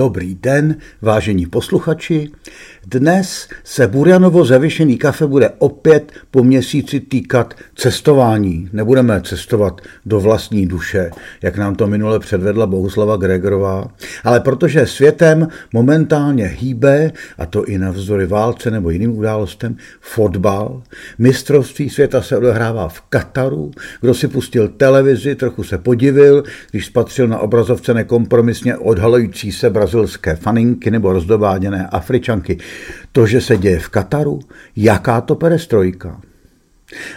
Dobrý 0.00 0.34
den, 0.34 0.76
vážení 1.02 1.46
posluchači. 1.46 2.30
Dnes 2.92 3.48
se 3.64 3.86
Burjanovo 3.86 4.44
zavěšený 4.44 4.98
kafe 4.98 5.26
bude 5.26 5.50
opět 5.58 6.12
po 6.30 6.44
měsíci 6.44 7.00
týkat 7.00 7.54
cestování. 7.74 8.68
Nebudeme 8.72 9.20
cestovat 9.24 9.80
do 10.06 10.20
vlastní 10.20 10.66
duše, 10.66 11.10
jak 11.42 11.56
nám 11.56 11.74
to 11.74 11.86
minule 11.86 12.18
předvedla 12.18 12.66
Bohuslava 12.66 13.16
Gregorová, 13.16 13.88
ale 14.24 14.40
protože 14.40 14.86
světem 14.86 15.48
momentálně 15.72 16.46
hýbe, 16.46 17.12
a 17.38 17.46
to 17.46 17.64
i 17.64 17.78
navzdory 17.78 18.26
válce 18.26 18.70
nebo 18.70 18.90
jiným 18.90 19.18
událostem, 19.18 19.76
fotbal. 20.00 20.82
Mistrovství 21.18 21.90
světa 21.90 22.22
se 22.22 22.36
odehrává 22.36 22.88
v 22.88 23.00
Kataru. 23.00 23.70
Kdo 24.00 24.14
si 24.14 24.28
pustil 24.28 24.68
televizi, 24.68 25.34
trochu 25.34 25.64
se 25.64 25.78
podivil, 25.78 26.42
když 26.70 26.86
spatřil 26.86 27.28
na 27.28 27.38
obrazovce 27.38 27.94
nekompromisně 27.94 28.76
odhalující 28.76 29.52
se 29.52 29.70
brazilské 29.70 30.36
faninky 30.36 30.90
nebo 30.90 31.12
rozdováděné 31.12 31.86
Afričanky. 31.86 32.58
To, 33.12 33.26
že 33.26 33.40
se 33.40 33.56
děje 33.56 33.78
v 33.78 33.88
Kataru, 33.88 34.40
jaká 34.76 35.20
to 35.20 35.34
perestrojka. 35.34 36.20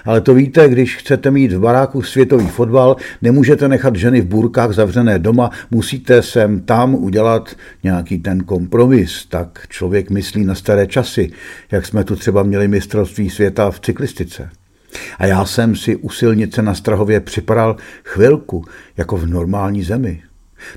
Ale 0.05 0.21
to 0.21 0.33
víte, 0.33 0.69
když 0.69 0.97
chcete 0.97 1.31
mít 1.31 1.51
v 1.51 1.59
baráku 1.59 2.01
světový 2.01 2.47
fotbal, 2.47 2.95
nemůžete 3.21 3.67
nechat 3.67 3.95
ženy 3.95 4.21
v 4.21 4.25
burkách 4.25 4.71
zavřené 4.71 5.19
doma, 5.19 5.49
musíte 5.71 6.21
sem 6.21 6.61
tam 6.61 6.95
udělat 6.95 7.55
nějaký 7.83 8.19
ten 8.19 8.43
kompromis. 8.43 9.25
Tak 9.25 9.65
člověk 9.69 10.09
myslí 10.09 10.45
na 10.45 10.55
staré 10.55 10.87
časy, 10.87 11.31
jak 11.71 11.85
jsme 11.85 12.03
tu 12.03 12.15
třeba 12.15 12.43
měli 12.43 12.67
mistrovství 12.67 13.29
světa 13.29 13.71
v 13.71 13.79
cyklistice. 13.79 14.49
A 15.19 15.25
já 15.25 15.45
jsem 15.45 15.75
si 15.75 15.95
u 15.95 16.09
silnice 16.09 16.61
na 16.61 16.75
Strahově 16.75 17.19
připadal 17.19 17.75
chvilku, 18.03 18.65
jako 18.97 19.17
v 19.17 19.27
normální 19.27 19.83
zemi. 19.83 20.21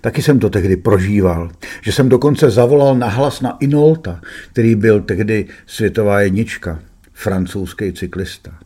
Taky 0.01 0.23
jsem 0.23 0.39
to 0.39 0.51
tehdy 0.51 0.77
prožíval, 0.77 1.51
že 1.83 1.93
jsem 1.93 2.09
dokonce 2.09 2.51
zavolal 2.51 2.97
nahlas 2.97 3.41
na 3.41 3.57
Inolta, 3.61 4.21
který 4.53 4.75
byl 4.75 5.01
tehdy 5.01 5.47
světová 5.67 6.21
jednička, 6.21 6.79
francouzský 7.13 7.93
cyklista. 7.93 8.59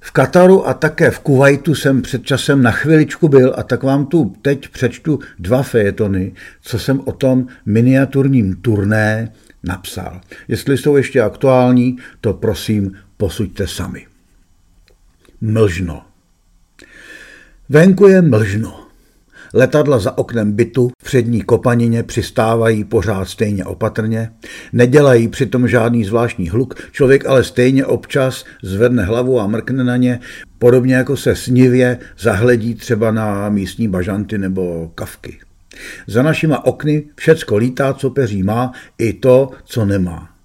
V 0.00 0.10
Kataru 0.10 0.68
a 0.68 0.74
také 0.74 1.10
v 1.10 1.18
Kuwaitu 1.18 1.74
jsem 1.74 2.02
před 2.02 2.24
časem 2.24 2.62
na 2.62 2.70
chviličku 2.70 3.28
byl 3.28 3.54
a 3.56 3.62
tak 3.62 3.82
vám 3.82 4.06
tu 4.06 4.36
teď 4.42 4.68
přečtu 4.68 5.18
dva 5.38 5.62
fejetony, 5.62 6.32
co 6.60 6.78
jsem 6.78 7.00
o 7.04 7.12
tom 7.12 7.46
miniaturním 7.66 8.56
turné 8.56 9.32
napsal. 9.62 10.20
Jestli 10.48 10.78
jsou 10.78 10.96
ještě 10.96 11.20
aktuální, 11.20 11.96
to 12.20 12.34
prosím 12.34 12.92
posuďte 13.16 13.66
sami. 13.66 14.06
Mlžno. 15.40 16.02
Venku 17.68 18.06
je 18.06 18.22
mlžno. 18.22 18.86
Letadla 19.54 19.98
za 19.98 20.18
oknem 20.18 20.52
bytu 20.52 20.90
v 21.02 21.04
přední 21.04 21.42
kopanině 21.42 22.02
přistávají 22.02 22.84
pořád 22.84 23.28
stejně 23.28 23.64
opatrně, 23.64 24.30
nedělají 24.72 25.28
přitom 25.28 25.68
žádný 25.68 26.04
zvláštní 26.04 26.48
hluk, 26.48 26.74
člověk 26.92 27.26
ale 27.26 27.44
stejně 27.44 27.86
občas 27.86 28.44
zvedne 28.62 29.04
hlavu 29.04 29.40
a 29.40 29.46
mrkne 29.46 29.84
na 29.84 29.96
ně, 29.96 30.20
podobně 30.58 30.94
jako 30.94 31.16
se 31.16 31.36
snivě 31.36 31.98
zahledí 32.18 32.74
třeba 32.74 33.10
na 33.10 33.48
místní 33.48 33.88
bažanty 33.88 34.38
nebo 34.38 34.92
kavky. 34.94 35.38
Za 36.06 36.22
našima 36.22 36.64
okny 36.64 37.04
všecko 37.16 37.56
lítá, 37.56 37.94
co 37.94 38.10
peří 38.10 38.42
má, 38.42 38.72
i 38.98 39.12
to, 39.12 39.50
co 39.64 39.84
nemá. 39.84 40.39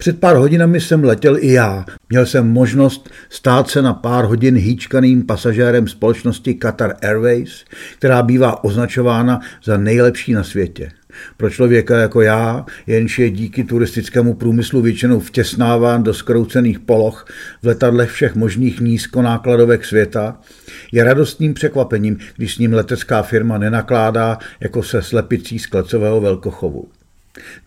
Před 0.00 0.20
pár 0.20 0.36
hodinami 0.36 0.80
jsem 0.80 1.04
letěl 1.04 1.36
i 1.38 1.52
já. 1.52 1.84
Měl 2.08 2.26
jsem 2.26 2.48
možnost 2.48 3.10
stát 3.28 3.70
se 3.70 3.82
na 3.82 3.94
pár 3.94 4.24
hodin 4.24 4.56
hýčkaným 4.56 5.26
pasažérem 5.26 5.88
společnosti 5.88 6.54
Qatar 6.54 6.96
Airways, 7.02 7.64
která 7.98 8.22
bývá 8.22 8.64
označována 8.64 9.40
za 9.64 9.76
nejlepší 9.76 10.32
na 10.32 10.44
světě. 10.44 10.90
Pro 11.36 11.50
člověka 11.50 11.98
jako 11.98 12.20
já, 12.20 12.66
jenž 12.86 13.18
je 13.18 13.30
díky 13.30 13.64
turistickému 13.64 14.34
průmyslu 14.34 14.82
většinou 14.82 15.20
vtěsnáván 15.20 16.02
do 16.02 16.14
skroucených 16.14 16.78
poloh 16.78 17.26
v 17.62 17.66
letadlech 17.66 18.10
všech 18.10 18.34
možných 18.34 18.80
nízkonákladovek 18.80 19.84
světa, 19.84 20.40
je 20.92 21.04
radostným 21.04 21.54
překvapením, 21.54 22.18
když 22.36 22.54
s 22.54 22.58
ním 22.58 22.72
letecká 22.72 23.22
firma 23.22 23.58
nenakládá 23.58 24.38
jako 24.60 24.82
se 24.82 25.02
slepicí 25.02 25.58
z 25.58 25.66
klecového 25.66 26.20
velkochovu. 26.20 26.88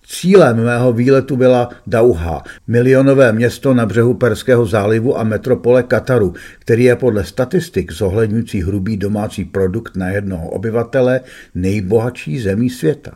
Cílem 0.05 0.63
mého 0.63 0.93
výletu 0.93 1.37
byla 1.37 1.69
Dauha, 1.87 2.43
milionové 2.67 3.33
město 3.33 3.73
na 3.73 3.85
břehu 3.85 4.13
Perského 4.13 4.65
zálivu 4.65 5.19
a 5.19 5.23
metropole 5.23 5.83
Kataru, 5.83 6.33
který 6.59 6.83
je 6.83 6.95
podle 6.95 7.23
statistik 7.23 7.91
zohledňující 7.91 8.61
hrubý 8.61 8.97
domácí 8.97 9.45
produkt 9.45 9.95
na 9.95 10.09
jednoho 10.09 10.49
obyvatele 10.49 11.21
nejbohatší 11.55 12.39
zemí 12.39 12.69
světa. 12.69 13.11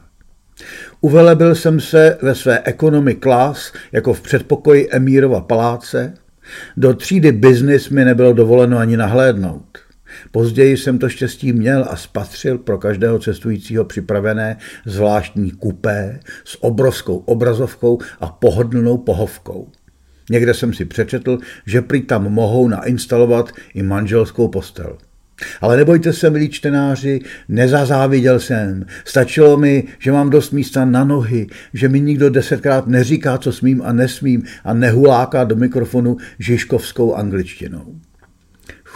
Uvelebil 1.02 1.56
jsem 1.56 1.80
se 1.80 2.18
ve 2.22 2.36
své 2.36 2.62
economy 2.64 3.16
class 3.16 3.74
jako 3.92 4.14
v 4.14 4.22
předpokoji 4.22 4.88
Emírova 4.92 5.42
paláce. 5.42 6.14
Do 6.78 6.94
třídy 6.94 7.32
business 7.32 7.90
mi 7.90 8.06
nebylo 8.06 8.34
dovoleno 8.34 8.78
ani 8.78 8.98
nahlédnout. 8.98 9.78
Později 10.38 10.78
jsem 10.78 11.00
to 11.00 11.10
štěstí 11.10 11.54
měl 11.54 11.86
a 11.90 11.96
spatřil 11.96 12.58
pro 12.58 12.78
každého 12.78 13.20
cestujícího 13.20 13.86
připravené 13.86 14.58
zvláštní 14.86 15.52
kupé 15.52 16.20
s 16.44 16.64
obrovskou 16.64 17.18
obrazovkou 17.18 18.00
a 18.20 18.28
pohodlnou 18.28 18.98
pohovkou. 18.98 19.68
Někde 20.30 20.54
jsem 20.54 20.74
si 20.74 20.86
přečetl, 20.86 21.38
že 21.66 21.82
prý 21.82 22.02
tam 22.02 22.24
mohou 22.24 22.68
nainstalovat 22.68 23.52
i 23.74 23.84
manželskou 23.84 24.48
postel. 24.48 24.98
Ale 25.62 25.78
nebojte 25.78 26.14
se, 26.14 26.30
milí 26.30 26.50
čtenáři, 26.50 27.20
nezazáviděl 27.50 28.40
jsem. 28.40 28.86
Stačilo 29.06 29.58
mi, 29.58 29.84
že 30.00 30.12
mám 30.12 30.30
dost 30.30 30.52
místa 30.52 30.86
na 30.86 31.04
nohy, 31.04 31.48
že 31.74 31.90
mi 31.90 32.00
nikdo 32.00 32.30
desetkrát 32.30 32.88
neříká, 32.88 33.38
co 33.38 33.52
smím 33.52 33.82
a 33.86 33.94
nesmím 33.94 34.44
a 34.64 34.74
nehuláká 34.74 35.44
do 35.44 35.56
mikrofonu 35.56 36.18
žižkovskou 36.40 37.14
angličtinou. 37.14 37.96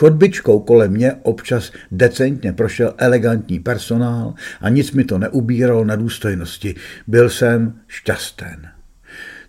Chodbičkou 0.02 0.60
kolem 0.60 0.92
mě 0.92 1.14
občas 1.14 1.72
decentně 1.92 2.54
prošel 2.54 2.94
elegantní 2.98 3.60
personál 3.60 4.34
a 4.62 4.70
nic 4.70 4.92
mi 4.92 5.04
to 5.04 5.18
neubíralo 5.18 5.86
na 5.86 5.96
důstojnosti. 5.96 6.76
Byl 7.08 7.30
jsem 7.30 7.80
šťasten. 7.88 8.71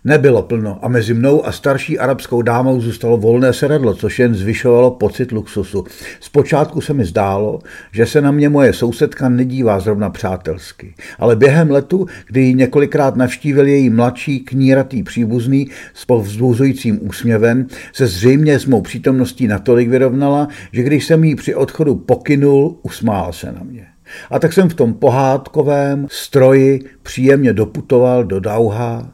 Nebylo 0.05 0.43
plno 0.43 0.79
a 0.81 0.87
mezi 0.87 1.13
mnou 1.13 1.45
a 1.45 1.51
starší 1.51 1.99
arabskou 1.99 2.41
dámou 2.41 2.81
zůstalo 2.81 3.17
volné 3.17 3.53
sedadlo, 3.53 3.93
což 3.93 4.19
jen 4.19 4.35
zvyšovalo 4.35 4.91
pocit 4.91 5.31
luxusu. 5.31 5.83
Zpočátku 6.19 6.81
se 6.81 6.93
mi 6.93 7.05
zdálo, 7.05 7.59
že 7.91 8.05
se 8.05 8.21
na 8.21 8.31
mě 8.31 8.49
moje 8.49 8.73
sousedka 8.73 9.29
nedívá 9.29 9.79
zrovna 9.79 10.09
přátelsky, 10.09 10.93
ale 11.19 11.35
během 11.35 11.71
letu, 11.71 12.05
kdy 12.27 12.41
ji 12.41 12.53
několikrát 12.53 13.15
navštívil 13.15 13.67
její 13.67 13.89
mladší 13.89 14.39
kníratý 14.39 15.03
příbuzný 15.03 15.69
s 15.93 16.05
povzbuzujícím 16.05 17.07
úsměvem, 17.07 17.67
se 17.93 18.07
zřejmě 18.07 18.59
s 18.59 18.65
mou 18.65 18.81
přítomností 18.81 19.47
natolik 19.47 19.89
vyrovnala, 19.89 20.47
že 20.71 20.83
když 20.83 21.05
jsem 21.05 21.23
jí 21.23 21.35
při 21.35 21.55
odchodu 21.55 21.95
pokynul, 21.95 22.79
usmál 22.81 23.33
se 23.33 23.51
na 23.51 23.63
mě. 23.63 23.87
A 24.29 24.39
tak 24.39 24.53
jsem 24.53 24.69
v 24.69 24.73
tom 24.73 24.93
pohádkovém 24.93 26.07
stroji 26.09 26.79
příjemně 27.03 27.53
doputoval 27.53 28.23
do 28.23 28.39
Dauha 28.39 29.12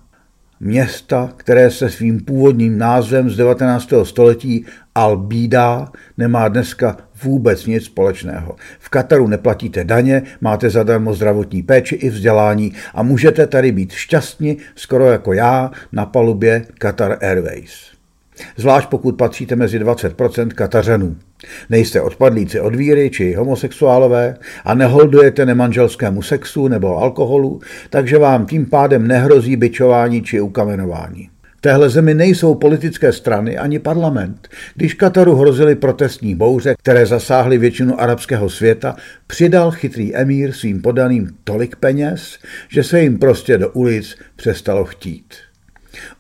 Města, 0.61 1.33
které 1.37 1.71
se 1.71 1.89
svým 1.89 2.19
původním 2.19 2.77
názvem 2.77 3.29
z 3.29 3.37
19. 3.37 3.93
století 4.03 4.65
Albída 4.95 5.91
nemá 6.17 6.47
dneska 6.47 6.97
vůbec 7.23 7.65
nic 7.65 7.83
společného. 7.83 8.55
V 8.79 8.89
Kataru 8.89 9.27
neplatíte 9.27 9.83
daně, 9.83 10.23
máte 10.41 10.69
zadarmo 10.69 11.13
zdravotní 11.13 11.63
péči 11.63 11.95
i 11.95 12.09
vzdělání 12.09 12.73
a 12.93 13.03
můžete 13.03 13.47
tady 13.47 13.71
být 13.71 13.91
šťastní, 13.91 14.57
skoro 14.75 15.05
jako 15.05 15.33
já, 15.33 15.71
na 15.91 16.05
palubě 16.05 16.65
Qatar 16.77 17.17
Airways. 17.21 17.98
Zvlášť 18.57 18.89
pokud 18.89 19.17
patříte 19.17 19.55
mezi 19.55 19.79
20% 19.79 20.47
Katařanů. 20.47 21.15
Nejste 21.69 22.01
odpadlíci 22.01 22.59
od 22.59 22.75
víry 22.75 23.09
či 23.09 23.33
homosexuálové 23.33 24.35
a 24.65 24.73
neholdujete 24.73 25.45
nemanželskému 25.45 26.21
sexu 26.21 26.67
nebo 26.67 26.97
alkoholu, 26.97 27.61
takže 27.89 28.17
vám 28.17 28.45
tím 28.45 28.65
pádem 28.65 29.07
nehrozí 29.07 29.55
byčování 29.55 30.21
či 30.21 30.41
ukamenování. 30.41 31.29
V 31.59 31.61
téhle 31.61 31.89
zemi 31.89 32.13
nejsou 32.13 32.55
politické 32.55 33.13
strany 33.13 33.57
ani 33.57 33.79
parlament. 33.79 34.47
Když 34.75 34.93
Kataru 34.93 35.35
hrozily 35.35 35.75
protestní 35.75 36.35
bouře, 36.35 36.75
které 36.79 37.05
zasáhly 37.05 37.57
většinu 37.57 38.01
arabského 38.01 38.49
světa, 38.49 38.95
přidal 39.27 39.71
chytrý 39.71 40.15
emír 40.15 40.51
svým 40.51 40.81
podaným 40.81 41.29
tolik 41.43 41.75
peněz, 41.75 42.39
že 42.69 42.83
se 42.83 43.01
jim 43.01 43.19
prostě 43.19 43.57
do 43.57 43.69
ulic 43.69 44.15
přestalo 44.35 44.85
chtít. 44.85 45.33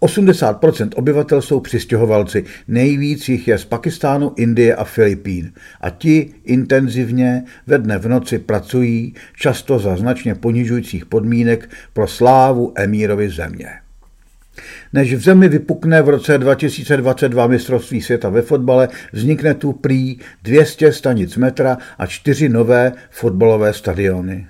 80% 0.01 0.89
obyvatel 0.95 1.41
jsou 1.41 1.59
přistěhovalci, 1.59 2.45
nejvíc 2.67 3.29
jich 3.29 3.47
je 3.47 3.57
z 3.57 3.65
Pakistánu, 3.65 4.33
Indie 4.37 4.75
a 4.75 4.83
Filipín. 4.83 5.51
A 5.81 5.89
ti 5.89 6.33
intenzivně 6.43 7.43
ve 7.67 7.77
dne 7.77 7.97
v 7.97 8.07
noci 8.07 8.39
pracují, 8.39 9.13
často 9.35 9.79
za 9.79 9.95
značně 9.95 10.35
ponižujících 10.35 11.05
podmínek 11.05 11.69
pro 11.93 12.07
slávu 12.07 12.73
emírovi 12.75 13.29
země. 13.29 13.69
Než 14.93 15.13
v 15.13 15.21
zemi 15.21 15.49
vypukne 15.49 16.01
v 16.01 16.09
roce 16.09 16.37
2022 16.37 17.47
mistrovství 17.47 18.01
světa 18.01 18.29
ve 18.29 18.41
fotbale, 18.41 18.87
vznikne 19.13 19.53
tu 19.53 19.71
prý 19.73 20.19
200 20.43 20.93
stanic 20.93 21.35
metra 21.35 21.77
a 21.97 22.05
čtyři 22.05 22.49
nové 22.49 22.91
fotbalové 23.09 23.73
stadiony. 23.73 24.47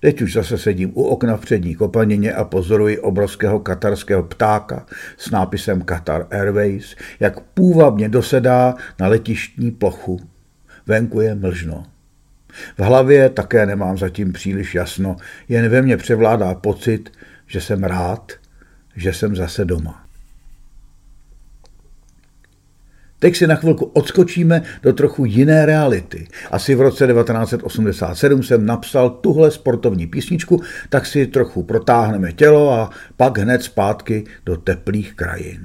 Teď 0.00 0.22
už 0.22 0.32
zase 0.32 0.58
sedím 0.58 0.90
u 0.94 1.02
okna 1.02 1.36
v 1.36 1.40
přední 1.40 1.74
kopanině 1.74 2.32
a 2.32 2.44
pozoruji 2.44 2.98
obrovského 2.98 3.60
katarského 3.60 4.22
ptáka 4.22 4.86
s 5.16 5.30
nápisem 5.30 5.82
Qatar 5.82 6.26
Airways, 6.30 6.96
jak 7.20 7.40
půvabně 7.40 8.08
dosedá 8.08 8.74
na 9.00 9.08
letištní 9.08 9.70
plochu. 9.70 10.20
Venku 10.86 11.20
je 11.20 11.34
mlžno. 11.34 11.86
V 12.78 12.80
hlavě 12.80 13.28
také 13.28 13.66
nemám 13.66 13.98
zatím 13.98 14.32
příliš 14.32 14.74
jasno, 14.74 15.16
jen 15.48 15.68
ve 15.68 15.82
mně 15.82 15.96
převládá 15.96 16.54
pocit, 16.54 17.12
že 17.46 17.60
jsem 17.60 17.84
rád, 17.84 18.32
že 18.96 19.12
jsem 19.12 19.36
zase 19.36 19.64
doma. 19.64 20.03
Teď 23.18 23.36
si 23.36 23.46
na 23.46 23.54
chvilku 23.54 23.84
odskočíme 23.84 24.62
do 24.82 24.92
trochu 24.92 25.24
jiné 25.24 25.66
reality. 25.66 26.26
Asi 26.50 26.74
v 26.74 26.80
roce 26.80 27.06
1987 27.06 28.42
jsem 28.42 28.66
napsal 28.66 29.10
tuhle 29.10 29.50
sportovní 29.50 30.06
písničku, 30.06 30.62
tak 30.88 31.06
si 31.06 31.26
trochu 31.26 31.62
protáhneme 31.62 32.32
tělo 32.32 32.72
a 32.72 32.90
pak 33.16 33.38
hned 33.38 33.62
zpátky 33.62 34.24
do 34.46 34.56
teplých 34.56 35.14
krajin. 35.14 35.60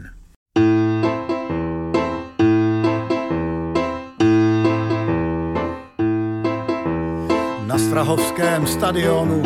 Na 7.67 7.77
Strahovském 7.77 8.67
stadionu 8.67 9.43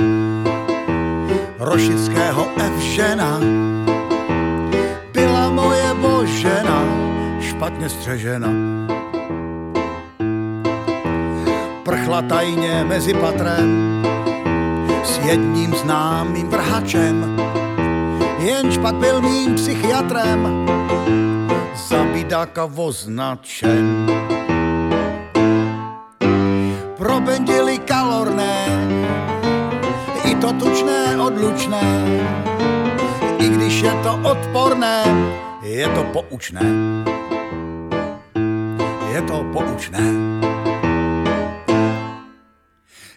Rošického 1.59 2.47
Evžena 2.65 3.39
špatně 7.63 7.89
střežena. 7.89 8.49
Prchla 11.83 12.21
tajně 12.21 12.83
mezi 12.87 13.13
patrem 13.13 14.03
s 15.03 15.17
jedním 15.17 15.73
známým 15.73 16.47
vrhačem, 16.47 17.41
jenž 18.39 18.77
pak 18.77 18.95
byl 18.95 19.21
mým 19.21 19.55
psychiatrem, 19.55 20.67
za 21.87 22.03
bidáka 22.03 22.69
označen. 22.75 24.11
Probendili 26.97 27.77
kalorné, 27.77 28.67
i 30.23 30.35
to 30.35 30.53
tučné 30.53 31.17
odlučné, 31.17 32.19
i 33.39 33.49
když 33.49 33.81
je 33.81 33.91
to 34.03 34.19
odporné, 34.23 35.03
je 35.61 35.87
to 35.87 36.03
poučné 36.03 36.93
je 39.13 39.21
to 39.29 39.45
poučné. 39.53 40.01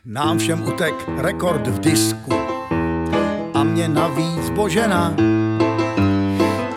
Nám 0.04 0.38
všem 0.38 0.60
utek 0.68 0.94
rekord 1.24 1.66
v 1.66 1.78
disku 1.80 2.32
a 3.54 3.64
mě 3.64 3.88
navíc 3.88 4.50
božena. 4.52 5.16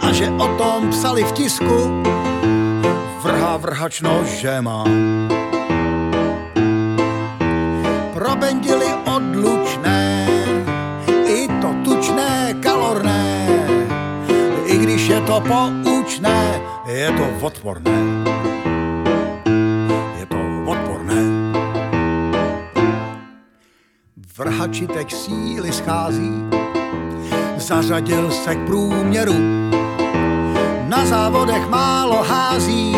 A 0.01 0.07
že 0.15 0.31
o 0.31 0.47
tom 0.55 0.89
psali 0.89 1.23
v 1.23 1.31
tisku, 1.31 2.03
vrha 3.23 3.57
vrhač 3.57 4.01
nožema. 4.01 4.87
Probendili 8.15 8.87
odlučné, 9.03 10.27
i 11.27 11.47
to 11.61 11.69
tučné, 11.83 12.55
kalorné, 12.63 13.47
i 14.65 14.77
když 14.77 15.07
je 15.07 15.19
to 15.21 15.43
poučné, 15.43 16.61
je 16.87 17.11
to 17.11 17.25
odporné. 17.45 18.28
Vrhači 24.39 24.87
teď 24.87 25.13
síly 25.13 25.71
schází, 25.71 26.31
zařadil 27.57 28.31
se 28.31 28.55
k 28.55 28.65
průměru. 28.65 29.33
Na 30.87 31.05
závodech 31.05 31.69
málo 31.69 32.23
hází 32.23 32.95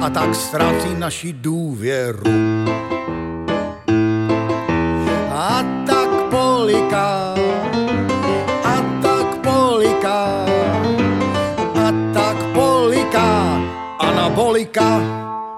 a 0.00 0.10
tak 0.10 0.34
ztrácí 0.34 0.88
naši 0.98 1.32
důvěru. 1.32 2.22
A 5.30 5.62
tak 5.86 6.10
poliká, 6.30 7.34
a 8.64 8.74
tak 9.02 9.26
poliká, 9.38 10.46
a 11.86 11.92
tak 12.14 12.36
poliká, 12.52 13.60
anabolika, 13.98 15.00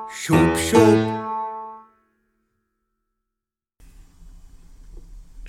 šup, 0.08 0.56
šup. 0.56 1.01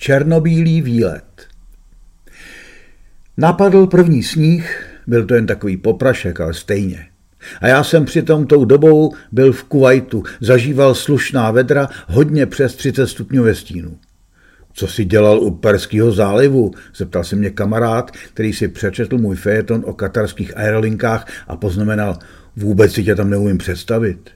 Černobílý 0.04 0.82
výlet. 0.82 1.46
Napadl 3.36 3.86
první 3.86 4.22
sníh, 4.22 4.86
byl 5.06 5.26
to 5.26 5.34
jen 5.34 5.46
takový 5.46 5.76
poprašek, 5.76 6.40
ale 6.40 6.54
stejně. 6.54 7.06
A 7.60 7.68
já 7.68 7.84
jsem 7.84 8.04
přitom 8.04 8.46
tou 8.46 8.64
dobou 8.64 9.14
byl 9.32 9.52
v 9.52 9.64
Kuwaitu, 9.64 10.24
zažíval 10.40 10.94
slušná 10.94 11.50
vedra, 11.50 11.88
hodně 12.08 12.46
přes 12.46 12.74
30 12.74 13.06
stupňů 13.06 13.42
ve 13.42 13.54
stínu. 13.54 13.98
Co 14.72 14.86
si 14.86 15.04
dělal 15.04 15.40
u 15.40 15.50
Perského 15.50 16.12
zálivu? 16.12 16.72
Zeptal 16.96 17.24
se 17.24 17.36
mě 17.36 17.50
kamarád, 17.50 18.10
který 18.10 18.52
si 18.52 18.68
přečetl 18.68 19.18
můj 19.18 19.36
fejeton 19.36 19.82
o 19.86 19.92
katarských 19.94 20.56
aerolinkách 20.56 21.26
a 21.48 21.56
poznamenal, 21.56 22.18
vůbec 22.56 22.92
si 22.92 23.04
tě 23.04 23.14
tam 23.14 23.30
neumím 23.30 23.58
představit. 23.58 24.30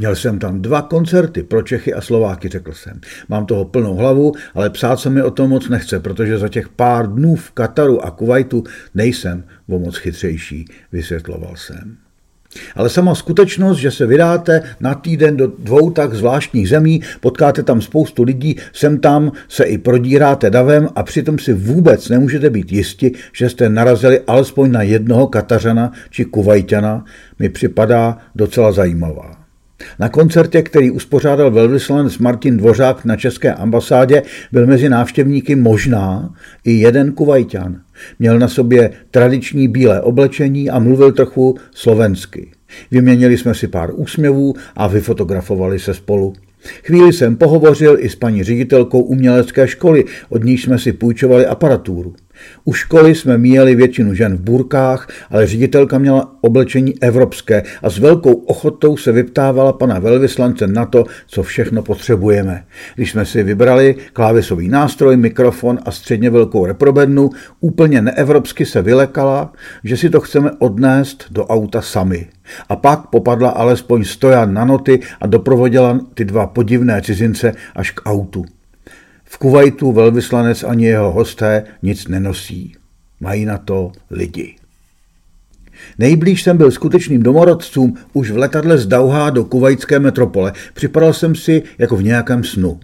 Měl 0.00 0.16
jsem 0.16 0.38
tam 0.38 0.62
dva 0.62 0.82
koncerty 0.82 1.42
pro 1.42 1.62
Čechy 1.62 1.94
a 1.94 2.00
Slováky, 2.00 2.48
řekl 2.48 2.72
jsem. 2.72 3.00
Mám 3.28 3.46
toho 3.46 3.64
plnou 3.64 3.94
hlavu, 3.94 4.32
ale 4.54 4.70
psát 4.70 5.00
se 5.00 5.10
mi 5.10 5.22
o 5.22 5.30
tom 5.30 5.50
moc 5.50 5.68
nechce, 5.68 6.00
protože 6.00 6.38
za 6.38 6.48
těch 6.48 6.68
pár 6.68 7.12
dnů 7.12 7.36
v 7.36 7.50
Kataru 7.50 8.04
a 8.04 8.10
Kuwaitu 8.10 8.64
nejsem 8.94 9.44
o 9.68 9.78
moc 9.78 9.96
chytřejší, 9.96 10.64
vysvětloval 10.92 11.56
jsem. 11.56 11.96
Ale 12.74 12.88
sama 12.88 13.14
skutečnost, 13.14 13.78
že 13.78 13.90
se 13.90 14.06
vydáte 14.06 14.62
na 14.80 14.94
týden 14.94 15.36
do 15.36 15.46
dvou 15.46 15.90
tak 15.90 16.14
zvláštních 16.14 16.68
zemí, 16.68 17.02
potkáte 17.20 17.62
tam 17.62 17.82
spoustu 17.82 18.22
lidí, 18.22 18.56
sem 18.72 18.98
tam 18.98 19.32
se 19.48 19.64
i 19.64 19.78
prodíráte 19.78 20.50
davem 20.50 20.88
a 20.94 21.02
přitom 21.02 21.38
si 21.38 21.52
vůbec 21.52 22.08
nemůžete 22.08 22.50
být 22.50 22.72
jisti, 22.72 23.12
že 23.32 23.48
jste 23.48 23.68
narazili 23.68 24.20
alespoň 24.26 24.72
na 24.72 24.82
jednoho 24.82 25.26
Katařana 25.26 25.92
či 26.10 26.24
Kuvajťana, 26.24 27.04
mi 27.38 27.48
připadá 27.48 28.18
docela 28.34 28.72
zajímavá. 28.72 29.39
Na 29.98 30.08
koncertě, 30.08 30.62
který 30.62 30.90
uspořádal 30.90 31.50
velvyslanec 31.50 32.18
Martin 32.18 32.56
Dvořák 32.56 33.04
na 33.04 33.16
české 33.16 33.54
ambasádě, 33.54 34.22
byl 34.52 34.66
mezi 34.66 34.88
návštěvníky 34.88 35.56
možná 35.56 36.34
i 36.64 36.72
jeden 36.72 37.12
kuvajťan. 37.12 37.80
Měl 38.18 38.38
na 38.38 38.48
sobě 38.48 38.90
tradiční 39.10 39.68
bílé 39.68 40.00
oblečení 40.00 40.70
a 40.70 40.78
mluvil 40.78 41.12
trochu 41.12 41.56
slovensky. 41.74 42.50
Vyměnili 42.90 43.38
jsme 43.38 43.54
si 43.54 43.68
pár 43.68 43.90
úsměvů 43.94 44.54
a 44.76 44.86
vyfotografovali 44.86 45.78
se 45.78 45.94
spolu. 45.94 46.32
Chvíli 46.84 47.12
jsem 47.12 47.36
pohovořil 47.36 47.96
i 48.00 48.08
s 48.08 48.16
paní 48.16 48.44
ředitelkou 48.44 49.00
umělecké 49.00 49.68
školy, 49.68 50.04
od 50.28 50.44
níž 50.44 50.62
jsme 50.62 50.78
si 50.78 50.92
půjčovali 50.92 51.46
aparaturu. 51.46 52.14
U 52.64 52.72
školy 52.72 53.14
jsme 53.14 53.38
míjeli 53.38 53.74
většinu 53.74 54.14
žen 54.14 54.36
v 54.36 54.40
burkách, 54.40 55.08
ale 55.30 55.46
ředitelka 55.46 55.98
měla 55.98 56.34
oblečení 56.40 57.02
evropské 57.02 57.62
a 57.82 57.90
s 57.90 57.98
velkou 57.98 58.32
ochotou 58.32 58.96
se 58.96 59.12
vyptávala 59.12 59.72
pana 59.72 59.98
velvyslance 59.98 60.66
na 60.66 60.86
to, 60.86 61.04
co 61.26 61.42
všechno 61.42 61.82
potřebujeme. 61.82 62.64
Když 62.94 63.10
jsme 63.10 63.26
si 63.26 63.42
vybrali 63.42 63.96
klávesový 64.12 64.68
nástroj, 64.68 65.16
mikrofon 65.16 65.78
a 65.84 65.90
středně 65.90 66.30
velkou 66.30 66.66
reprobednu, 66.66 67.30
úplně 67.60 68.02
neevropsky 68.02 68.66
se 68.66 68.82
vylekala, 68.82 69.52
že 69.84 69.96
si 69.96 70.10
to 70.10 70.20
chceme 70.20 70.50
odnést 70.58 71.24
do 71.30 71.46
auta 71.46 71.80
sami. 71.82 72.26
A 72.68 72.76
pak 72.76 73.06
popadla 73.06 73.50
alespoň 73.50 74.04
stojan 74.04 74.54
na 74.54 74.64
noty 74.64 75.00
a 75.20 75.26
doprovodila 75.26 76.00
ty 76.14 76.24
dva 76.24 76.46
podivné 76.46 77.02
cizince 77.02 77.52
až 77.74 77.90
k 77.90 78.00
autu. 78.06 78.44
V 79.32 79.38
Kuwaitu 79.38 79.92
velvyslanec 79.92 80.64
ani 80.64 80.84
jeho 80.84 81.12
hosté 81.12 81.64
nic 81.82 82.08
nenosí. 82.08 82.76
Mají 83.20 83.44
na 83.44 83.58
to 83.58 83.92
lidi. 84.10 84.56
Nejblíž 85.98 86.42
jsem 86.42 86.56
byl 86.56 86.70
skutečným 86.70 87.22
domorodcům 87.22 87.94
už 88.12 88.30
v 88.30 88.36
letadle 88.36 88.78
z 88.78 88.86
Dauhá 88.86 89.30
do 89.30 89.44
kuvajské 89.44 89.98
metropole. 89.98 90.52
Připadal 90.74 91.12
jsem 91.12 91.34
si 91.34 91.62
jako 91.78 91.96
v 91.96 92.02
nějakém 92.02 92.44
snu. 92.44 92.80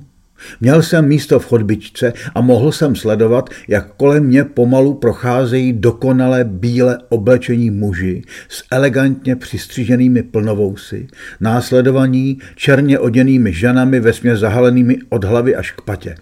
Měl 0.61 0.83
jsem 0.83 1.09
místo 1.09 1.39
v 1.39 1.47
chodbičce 1.47 2.13
a 2.35 2.41
mohl 2.41 2.73
jsem 2.73 2.97
sledovat, 2.97 3.51
jak 3.69 3.95
kolem 3.97 4.25
mě 4.25 4.45
pomalu 4.45 4.95
procházejí 4.95 5.73
dokonale 5.73 6.45
bíle 6.45 6.99
oblečení 7.09 7.71
muži 7.71 8.23
s 8.49 8.65
elegantně 8.71 9.37
přistřiženými 9.37 10.23
plnovousy, 10.23 11.07
následovaní 11.41 12.39
černě 12.55 12.99
oděnými 12.99 13.53
ženami 13.53 14.01
vesmě 14.01 14.37
zahalenými 14.37 14.99
od 15.09 15.25
hlavy 15.25 15.57
až 15.57 15.71
k 15.71 15.81
patě. 15.81 16.15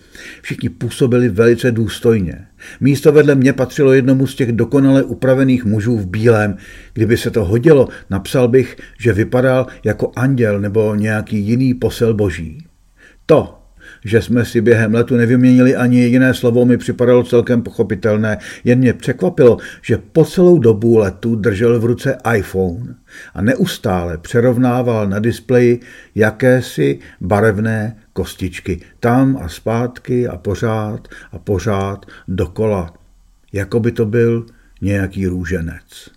Všichni 0.43 0.69
působili 0.69 1.29
velice 1.29 1.73
důstojně. 1.73 2.47
Místo 2.81 3.13
vedle 3.13 3.35
mě 3.35 3.53
patřilo 3.53 3.93
jednomu 3.93 4.27
z 4.27 4.35
těch 4.35 4.53
dokonale 4.53 5.03
upravených 5.03 5.65
mužů 5.65 5.99
v 5.99 6.07
bílém. 6.07 6.57
Kdyby 6.93 7.17
se 7.17 7.31
to 7.31 7.45
hodilo, 7.45 7.89
napsal 8.11 8.49
bych, 8.49 8.77
že 8.99 9.13
vypadal 9.13 9.67
jako 9.85 10.13
anděl 10.17 10.61
nebo 10.61 10.95
nějaký 10.95 11.39
jiný 11.39 11.75
posel 11.75 12.15
boží. 12.15 12.67
To, 13.27 13.64
že 14.05 14.23
jsme 14.23 14.45
si 14.45 14.61
během 14.61 14.95
letu 14.95 15.17
nevyměnili 15.17 15.77
ani 15.77 16.01
jediné 16.01 16.35
slovo, 16.35 16.65
mi 16.65 16.77
připadalo 16.77 17.25
celkem 17.25 17.63
pochopitelné. 17.63 18.39
Jen 18.65 18.79
mě 18.79 18.93
překvapilo, 18.93 19.59
že 19.83 19.99
po 20.13 20.25
celou 20.25 20.59
dobu 20.59 20.99
letu 20.99 21.37
držel 21.37 21.81
v 21.81 21.85
ruce 21.85 22.19
iPhone 22.37 22.95
a 23.35 23.43
neustále 23.43 24.19
přerovnával 24.19 25.09
na 25.09 25.19
displeji 25.19 25.81
jakési 26.15 26.99
barevné 27.21 27.97
kostičky. 28.13 28.81
Tam 29.01 29.39
a 29.43 29.49
zpátky 29.49 30.29
a 30.29 30.37
pořád 30.37 31.09
a 31.33 31.39
pořád 31.39 32.07
dokola. 32.29 32.95
Jako 33.53 33.81
by 33.81 33.93
to 33.93 34.07
byl 34.07 34.47
nějaký 34.81 35.27
růženec. 35.27 36.14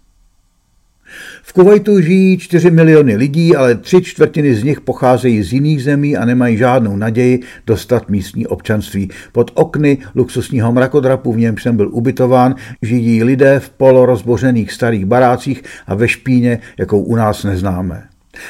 V 1.43 1.53
Kuwaitu 1.53 2.01
žijí 2.01 2.37
4 2.37 2.71
miliony 2.71 3.15
lidí, 3.15 3.55
ale 3.55 3.75
tři 3.75 4.01
čtvrtiny 4.01 4.55
z 4.55 4.63
nich 4.63 4.81
pocházejí 4.81 5.43
z 5.43 5.53
jiných 5.53 5.83
zemí 5.83 6.17
a 6.17 6.25
nemají 6.25 6.57
žádnou 6.57 6.95
naději 6.95 7.39
dostat 7.67 8.09
místní 8.09 8.47
občanství. 8.47 9.09
Pod 9.31 9.51
okny 9.53 9.97
luxusního 10.15 10.71
mrakodrapu, 10.71 11.33
v 11.33 11.37
němž 11.37 11.63
jsem 11.63 11.77
byl 11.77 11.89
ubytován, 11.91 12.55
žijí 12.81 13.23
lidé 13.23 13.59
v 13.59 13.69
polorozbořených 13.69 14.71
starých 14.71 15.05
barácích 15.05 15.63
a 15.87 15.95
ve 15.95 16.07
špíně, 16.07 16.59
jakou 16.77 17.01
u 17.01 17.15
nás 17.15 17.43
neznáme. 17.43 18.03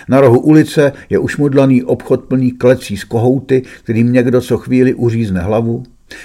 Na 0.09 0.21
rohu 0.21 0.39
ulice 0.39 0.93
je 1.09 1.19
ušmudlaný 1.19 1.83
obchod 1.83 2.23
plný 2.23 2.51
klecí 2.51 2.97
z 2.97 3.03
kohouty, 3.03 3.61
kterým 3.83 4.13
někdo 4.13 4.41
co 4.41 4.57
chvíli 4.57 4.93
uřízne 4.93 5.41
hlavu. 5.41 5.83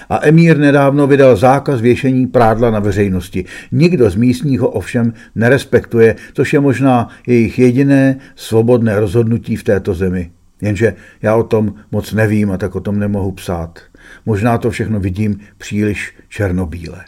A 0.08 0.26
emír 0.26 0.58
nedávno 0.58 1.06
vydal 1.06 1.36
zákaz 1.36 1.80
věšení 1.80 2.26
prádla 2.26 2.70
na 2.70 2.78
veřejnosti. 2.78 3.44
Nikdo 3.72 4.10
z 4.10 4.14
místních 4.14 4.60
ho 4.60 4.68
ovšem 4.68 5.12
nerespektuje, 5.34 6.16
což 6.32 6.52
je 6.52 6.60
možná 6.60 7.08
jejich 7.26 7.58
jediné 7.58 8.18
svobodné 8.36 9.00
rozhodnutí 9.00 9.56
v 9.56 9.64
této 9.64 9.94
zemi. 9.94 10.30
Jenže 10.62 10.94
já 11.22 11.36
o 11.36 11.42
tom 11.42 11.74
moc 11.90 12.12
nevím 12.12 12.50
a 12.50 12.58
tak 12.58 12.76
o 12.76 12.80
tom 12.80 12.98
nemohu 12.98 13.32
psát. 13.32 13.80
Možná 14.26 14.58
to 14.58 14.70
všechno 14.70 15.00
vidím 15.00 15.40
příliš 15.58 16.14
černobíle. 16.28 17.04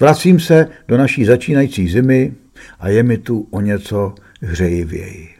Vracím 0.00 0.40
se 0.40 0.68
do 0.88 0.98
naší 0.98 1.24
začínající 1.24 1.88
zimy 1.88 2.32
a 2.80 2.88
je 2.88 3.02
mi 3.02 3.18
tu 3.18 3.48
o 3.50 3.60
něco 3.60 4.14
hřejivěji. 4.42 5.35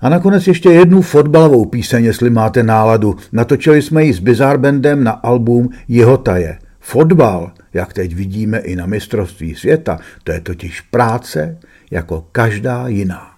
A 0.00 0.08
nakonec 0.08 0.46
ještě 0.46 0.70
jednu 0.70 1.02
fotbalovou 1.02 1.64
píseň, 1.64 2.04
jestli 2.04 2.30
máte 2.30 2.62
náladu. 2.62 3.16
Natočili 3.32 3.82
jsme 3.82 4.04
ji 4.04 4.12
s 4.12 4.18
Bizarre 4.18 4.58
Bandem 4.58 5.04
na 5.04 5.12
album 5.12 5.68
Jihotaje. 5.88 6.58
Fotbal, 6.80 7.52
jak 7.74 7.92
teď 7.92 8.14
vidíme 8.14 8.58
i 8.58 8.76
na 8.76 8.86
mistrovství 8.86 9.54
světa, 9.54 9.98
to 10.24 10.32
je 10.32 10.40
totiž 10.40 10.80
práce 10.80 11.58
jako 11.90 12.26
každá 12.32 12.88
jiná. 12.88 13.30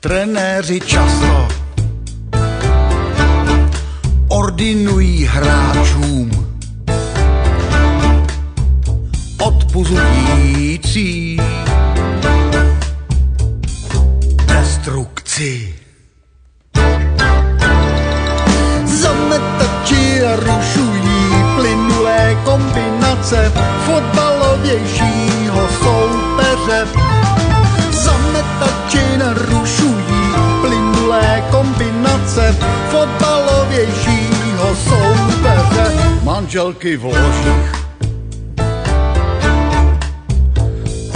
Trenéři 0.00 0.80
často 0.80 1.61
ordinují 4.32 5.24
hráčům 5.24 6.30
odpuzující 9.42 11.40
destrukci. 14.46 15.74
Zametači 18.84 20.20
rušují 20.34 21.44
plynulé 21.56 22.36
kombinace 22.44 23.52
fotbalovějšího 23.86 25.68
soupeře. 25.82 26.86
Zametači 27.90 29.18
narušují 29.18 30.22
plynulé 30.60 31.42
kombinace 31.50 32.56
fotbalovější 32.90 34.21
svého 34.74 34.76
soupeře 34.76 36.20
manželky 36.22 36.96
v 36.96 37.04
ložích. 37.04 37.72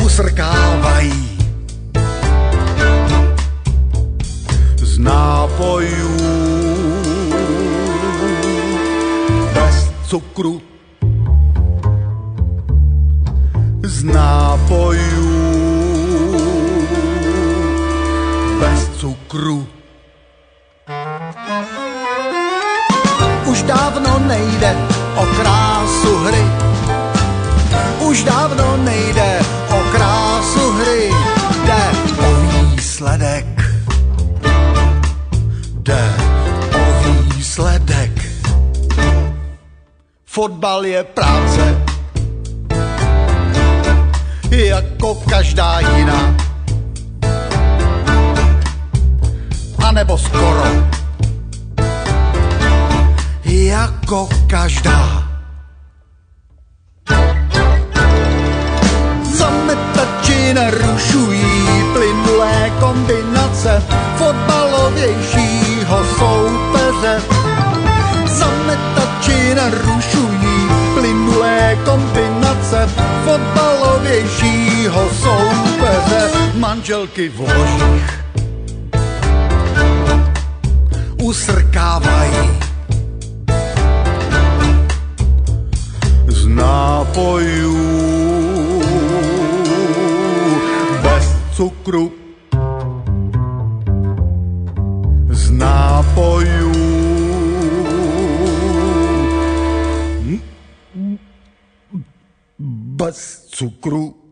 Usrkávají. 0.04 1.38
Z 4.76 4.98
nápojů. 4.98 6.16
Bez 9.54 9.90
cukru. 10.08 10.62
Z 13.82 14.04
nápojů. 14.04 15.46
Bez 18.60 18.88
cukru 18.88 19.66
nejde 24.26 24.76
o 25.16 25.26
krásu 25.26 26.18
hry. 26.18 26.44
Už 28.00 28.24
dávno 28.24 28.76
nejde 28.76 29.40
o 29.70 29.80
krásu 29.92 30.72
hry. 30.72 31.10
Jde 31.64 31.84
o 32.26 32.34
výsledek. 32.74 33.46
Jde 35.82 36.12
o 36.74 37.12
výsledek. 37.34 38.12
Fotbal 40.24 40.84
je 40.86 41.04
práce. 41.04 41.82
Jako 44.50 45.14
každá 45.14 45.80
jiná. 45.80 46.36
A 49.78 49.92
nebo 49.92 50.18
skoro 50.18 50.86
jako 54.06 54.28
každá. 54.46 55.28
Zametači 59.22 60.54
narušují 60.54 61.42
plynulé 61.92 62.72
kombinace 62.80 63.82
fotbalovějšího 64.16 66.04
soupeře. 66.18 67.22
Zametači 68.26 69.54
narušují 69.54 70.68
plynulé 70.94 71.78
kombinace 71.84 72.88
fotbalovějšího 73.24 75.08
soupeře. 75.10 76.30
Manželky 76.54 77.28
v 77.28 77.40
ložích 77.40 78.24
usrkávají 81.22 82.65
nápojů 86.56 87.76
bez 91.02 91.36
cukru. 91.52 92.12
Z 95.30 95.50
nápojů 95.50 96.72
bez 102.96 103.46
cukru. 103.50 104.25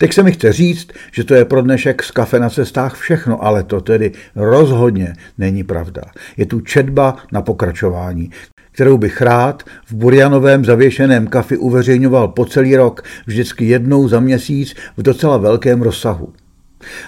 Teď 0.00 0.12
se 0.12 0.22
mi 0.22 0.32
chce 0.32 0.52
říct, 0.52 0.92
že 1.12 1.24
to 1.24 1.34
je 1.34 1.44
pro 1.44 1.62
dnešek 1.62 2.02
z 2.02 2.10
kafe 2.10 2.40
na 2.40 2.50
cestách 2.50 2.96
všechno, 2.96 3.44
ale 3.44 3.62
to 3.62 3.80
tedy 3.80 4.12
rozhodně 4.34 5.14
není 5.38 5.64
pravda. 5.64 6.02
Je 6.36 6.46
tu 6.46 6.60
četba 6.60 7.16
na 7.32 7.42
pokračování 7.42 8.30
kterou 8.72 8.98
bych 8.98 9.22
rád 9.22 9.62
v 9.86 9.94
Burjanovém 9.94 10.64
zavěšeném 10.64 11.26
kafi 11.26 11.56
uveřejňoval 11.56 12.28
po 12.28 12.44
celý 12.44 12.76
rok, 12.76 13.02
vždycky 13.26 13.64
jednou 13.64 14.08
za 14.08 14.20
měsíc 14.20 14.74
v 14.96 15.02
docela 15.02 15.36
velkém 15.36 15.82
rozsahu. 15.82 16.32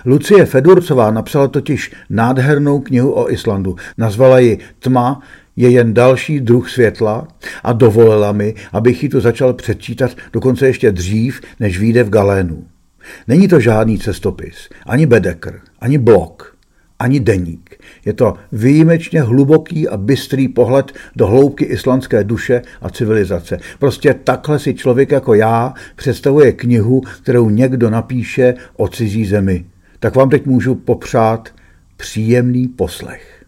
Lucie 0.04 0.46
Fedurcová 0.46 1.10
napsala 1.10 1.48
totiž 1.48 1.92
nádhernou 2.10 2.80
knihu 2.80 3.12
o 3.12 3.30
Islandu. 3.30 3.76
Nazvala 3.98 4.38
ji 4.38 4.58
Tma 4.78 5.20
je 5.56 5.70
jen 5.70 5.94
další 5.94 6.40
druh 6.40 6.70
světla 6.70 7.28
a 7.62 7.72
dovolila 7.72 8.32
mi, 8.32 8.54
abych 8.72 9.02
ji 9.02 9.08
to 9.08 9.20
začal 9.20 9.52
předčítat 9.52 10.10
dokonce 10.32 10.66
ještě 10.66 10.92
dřív, 10.92 11.40
než 11.60 11.78
vyjde 11.78 12.04
v 12.04 12.10
Galénu. 12.10 12.71
Není 13.28 13.48
to 13.48 13.60
žádný 13.60 13.98
cestopis, 13.98 14.68
ani 14.86 15.06
bedekr, 15.06 15.60
ani 15.80 15.98
blok, 15.98 16.56
ani 16.98 17.20
deník. 17.20 17.76
Je 18.04 18.12
to 18.12 18.34
výjimečně 18.52 19.22
hluboký 19.22 19.88
a 19.88 19.96
bystrý 19.96 20.48
pohled 20.48 20.92
do 21.16 21.26
hloubky 21.26 21.64
islandské 21.64 22.24
duše 22.24 22.62
a 22.80 22.90
civilizace. 22.90 23.58
Prostě 23.78 24.14
takhle 24.14 24.58
si 24.58 24.74
člověk 24.74 25.10
jako 25.10 25.34
já 25.34 25.74
představuje 25.96 26.52
knihu, 26.52 27.00
kterou 27.22 27.50
někdo 27.50 27.90
napíše 27.90 28.54
o 28.76 28.88
cizí 28.88 29.24
zemi. 29.24 29.64
Tak 30.00 30.14
vám 30.16 30.30
teď 30.30 30.46
můžu 30.46 30.74
popřát 30.74 31.48
příjemný 31.96 32.68
poslech. 32.68 33.41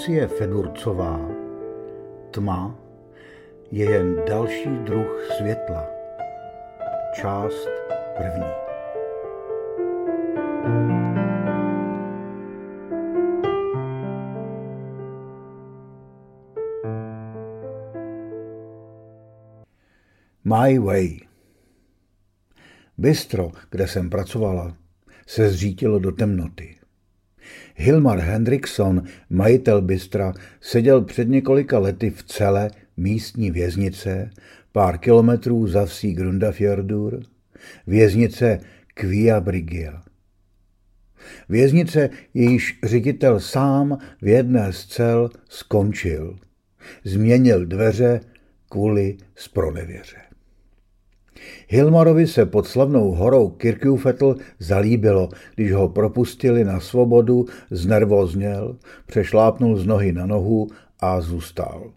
Lucie 0.00 0.28
Fedurcová 0.28 1.20
Tma 2.30 2.78
je 3.70 3.90
jen 3.90 4.16
další 4.28 4.68
druh 4.84 5.28
světla. 5.36 5.86
Část 7.14 7.68
první. 8.16 8.46
My 20.44 20.78
Way 20.78 21.18
Bistro, 22.98 23.50
kde 23.70 23.88
jsem 23.88 24.10
pracovala, 24.10 24.76
se 25.26 25.50
zřítilo 25.50 25.98
do 25.98 26.12
temnoty. 26.12 26.79
Hilmar 27.76 28.18
Hendrickson, 28.18 29.02
majitel 29.30 29.82
Bystra, 29.82 30.34
seděl 30.60 31.02
před 31.04 31.28
několika 31.28 31.78
lety 31.78 32.10
v 32.10 32.22
celé 32.22 32.70
místní 32.96 33.50
věznice, 33.50 34.30
pár 34.72 34.98
kilometrů 34.98 35.66
za 35.66 35.86
vsí 35.86 36.14
Grundafjordur, 36.14 37.22
věznice 37.86 38.60
Kvia 38.94 39.40
Brigia. 39.40 40.02
Věznice, 41.48 42.10
jejíž 42.34 42.78
ředitel 42.84 43.40
sám 43.40 43.98
v 44.22 44.28
jedné 44.28 44.72
z 44.72 44.86
cel 44.86 45.30
skončil. 45.48 46.38
Změnil 47.04 47.66
dveře 47.66 48.20
kvůli 48.68 49.16
spronevěře. 49.34 50.29
Hilmarovi 51.68 52.26
se 52.26 52.46
pod 52.46 52.66
slavnou 52.66 53.12
horou 53.12 53.48
Kirkjufetl 53.48 54.36
zalíbilo, 54.58 55.28
když 55.54 55.72
ho 55.72 55.88
propustili 55.88 56.64
na 56.64 56.80
svobodu, 56.80 57.46
znervozněl, 57.70 58.76
přešlápnul 59.06 59.76
z 59.76 59.86
nohy 59.86 60.12
na 60.12 60.26
nohu 60.26 60.68
a 61.00 61.20
zůstal. 61.20 61.92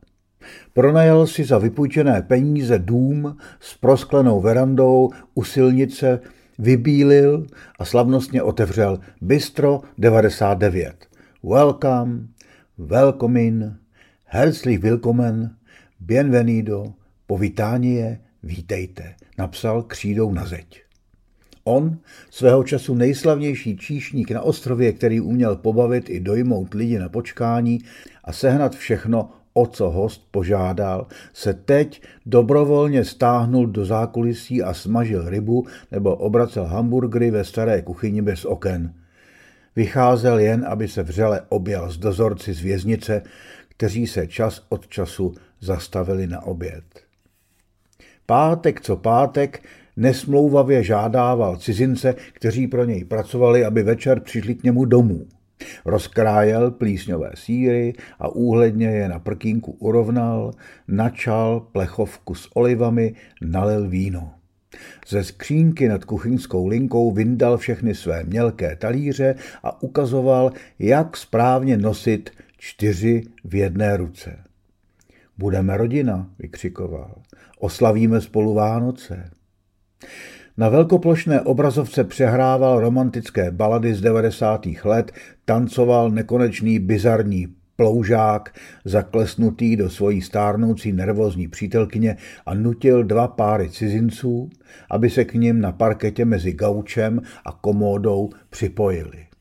Pronajal 0.74 1.28
si 1.28 1.44
za 1.44 1.58
vypůjčené 1.58 2.22
peníze 2.22 2.80
dům 2.80 3.38
s 3.60 3.78
prosklenou 3.78 4.42
verandou 4.42 5.10
u 5.34 5.44
silnice, 5.44 6.20
vybílil 6.60 7.46
a 7.80 7.86
slavnostně 7.86 8.44
otevřel 8.44 9.00
Bistro 9.22 9.82
99. 9.98 10.96
Welcome, 11.44 12.28
welcome 12.78 13.42
in, 13.42 13.78
herzlich 14.26 14.80
willkommen, 14.80 15.56
bienvenido, 16.00 16.94
povítání 17.28 17.96
je, 17.96 18.20
vítejte 18.44 19.16
napsal 19.38 19.84
křídou 19.84 20.32
na 20.32 20.46
zeď. 20.46 20.84
On, 21.63 21.98
svého 22.30 22.63
času 22.63 22.96
nejslavnější 22.96 23.78
číšník 23.78 24.32
na 24.32 24.41
ostrově, 24.41 24.93
který 24.93 25.22
uměl 25.22 25.56
pobavit 25.56 26.10
i 26.10 26.19
dojmout 26.19 26.74
lidi 26.74 27.00
na 27.00 27.10
počkání 27.10 27.80
a 28.24 28.34
sehnat 28.34 28.76
všechno, 28.76 29.30
o 29.54 29.67
co 29.67 29.89
host 29.89 30.28
požádal, 30.32 31.08
se 31.34 31.54
teď 31.54 32.02
dobrovolně 32.26 33.06
stáhnul 33.06 33.67
do 33.67 33.86
zákulisí 33.86 34.63
a 34.63 34.74
smažil 34.74 35.30
rybu 35.30 35.67
nebo 35.91 36.15
obracel 36.15 36.65
hamburgery 36.65 37.32
ve 37.32 37.43
staré 37.43 37.82
kuchyni 37.82 38.22
bez 38.22 38.46
oken. 38.46 38.93
Vycházel 39.76 40.39
jen, 40.39 40.65
aby 40.67 40.88
se 40.88 41.04
vřele 41.04 41.41
objel 41.50 41.91
s 41.91 41.98
dozorci 41.98 42.54
z 42.54 42.62
věznice, 42.62 43.22
kteří 43.69 44.08
se 44.08 44.28
čas 44.28 44.65
od 44.69 44.88
času 44.88 45.36
zastavili 45.62 46.28
na 46.28 46.43
oběd. 46.43 46.84
Pátek 48.26 48.82
co 48.82 48.96
pátek 48.96 49.64
nesmlouvavě 49.98 50.84
žádával 50.84 51.58
cizince, 51.58 52.16
kteří 52.34 52.68
pro 52.68 52.86
něj 52.86 53.04
pracovali, 53.04 53.66
aby 53.66 53.84
večer 53.84 54.20
přišli 54.20 54.56
k 54.56 54.64
němu 54.64 54.86
domů. 54.86 55.26
Rozkrájel 55.86 56.72
plísňové 56.72 57.32
síry 57.36 57.94
a 58.20 58.28
úhledně 58.28 58.88
je 58.88 59.10
na 59.10 59.20
prkínku 59.20 59.72
urovnal, 59.72 60.52
načal 60.88 61.60
plechovku 61.60 62.36
s 62.36 62.50
olivami, 62.56 63.16
nalil 63.42 63.90
víno. 63.90 64.34
Ze 65.08 65.24
skřínky 65.24 65.90
nad 65.90 66.06
kuchyňskou 66.06 66.68
linkou 66.68 67.12
vyndal 67.12 67.58
všechny 67.58 67.96
své 67.96 68.24
mělké 68.24 68.76
talíře 68.76 69.36
a 69.64 69.84
ukazoval, 69.84 70.52
jak 70.80 71.18
správně 71.18 71.78
nosit 71.78 72.30
čtyři 72.58 73.24
v 73.44 73.56
jedné 73.56 73.98
ruce. 73.98 74.44
Budeme 75.38 75.78
rodina, 75.78 76.30
vykřikoval. 76.39 77.15
Oslavíme 77.60 78.22
spolu 78.22 78.54
Vánoce. 78.54 79.30
Na 80.58 80.69
velkoplošné 80.69 81.41
obrazovce 81.41 82.04
přehrával 82.04 82.80
romantické 82.80 83.52
balady 83.52 83.93
z 83.93 84.02
90. 84.02 84.65
let, 84.84 85.12
tancoval 85.46 86.12
nekonečný 86.12 86.80
bizarní 86.80 87.48
ploužák, 87.76 88.56
zaklesnutý 88.86 89.76
do 89.76 89.89
svojí 89.89 90.22
stárnoucí 90.22 90.91
nervózní 90.91 91.48
přítelkyně 91.48 92.17
a 92.46 92.54
nutil 92.54 93.04
dva 93.04 93.28
páry 93.28 93.69
cizinců, 93.69 94.50
aby 94.91 95.10
se 95.10 95.26
k 95.26 95.34
ním 95.34 95.62
na 95.62 95.72
parketě 95.72 96.26
mezi 96.26 96.52
gaučem 96.52 97.22
a 97.46 97.52
komódou 97.52 98.30
připojili. 98.50 99.33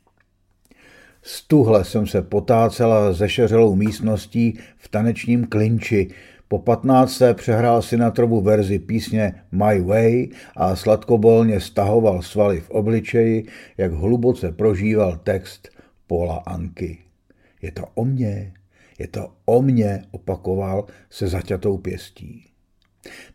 Stuhle 1.22 1.84
jsem 1.84 2.06
se 2.06 2.22
potácela 2.22 3.12
ze 3.12 3.28
šeřelou 3.28 3.74
místností 3.74 4.58
v 4.76 4.88
tanečním 4.88 5.46
klinči, 5.46 6.08
po 6.48 6.58
patnácté 6.58 7.34
přehrál 7.34 7.82
Sinatrovu 7.82 8.40
verzi 8.40 8.78
písně 8.78 9.34
My 9.52 9.80
Way 9.80 10.28
a 10.56 10.76
sladkobolně 10.76 11.60
stahoval 11.60 12.22
svaly 12.22 12.60
v 12.60 12.70
obličeji, 12.70 13.46
jak 13.78 13.92
hluboce 13.92 14.52
prožíval 14.52 15.20
text 15.24 15.68
Pola 16.06 16.36
Anky. 16.36 16.98
Je 17.62 17.72
to 17.72 17.84
o 17.94 18.04
mně, 18.04 18.52
je 18.98 19.08
to 19.08 19.32
o 19.44 19.62
mně, 19.62 20.02
opakoval 20.10 20.84
se 21.10 21.28
zaťatou 21.28 21.78
pěstí. 21.78 22.44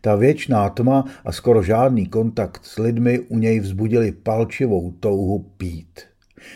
Ta 0.00 0.14
věčná 0.14 0.70
tma 0.70 1.04
a 1.24 1.32
skoro 1.32 1.62
žádný 1.62 2.06
kontakt 2.06 2.64
s 2.64 2.78
lidmi 2.78 3.18
u 3.18 3.38
něj 3.38 3.60
vzbudili 3.60 4.12
palčivou 4.12 4.90
touhu 4.90 5.38
pít. 5.38 6.07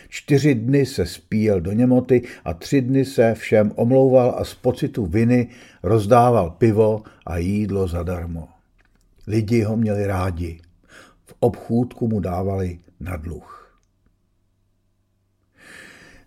Čtyři 0.08 0.54
dny 0.54 0.86
se 0.86 1.06
spíjel 1.06 1.60
do 1.60 1.72
němoty 1.72 2.22
a 2.44 2.54
tři 2.54 2.82
dny 2.82 3.04
se 3.04 3.34
všem 3.34 3.72
omlouval 3.76 4.34
a 4.38 4.44
z 4.44 4.54
pocitu 4.54 5.06
viny 5.06 5.48
rozdával 5.82 6.50
pivo 6.50 7.02
a 7.26 7.38
jídlo 7.38 7.88
zadarmo. 7.88 8.48
Lidi 9.26 9.62
ho 9.62 9.76
měli 9.76 10.06
rádi. 10.06 10.60
V 11.26 11.34
obchůdku 11.40 12.08
mu 12.08 12.20
dávali 12.20 12.78
na 13.00 13.16
dluh. 13.16 13.62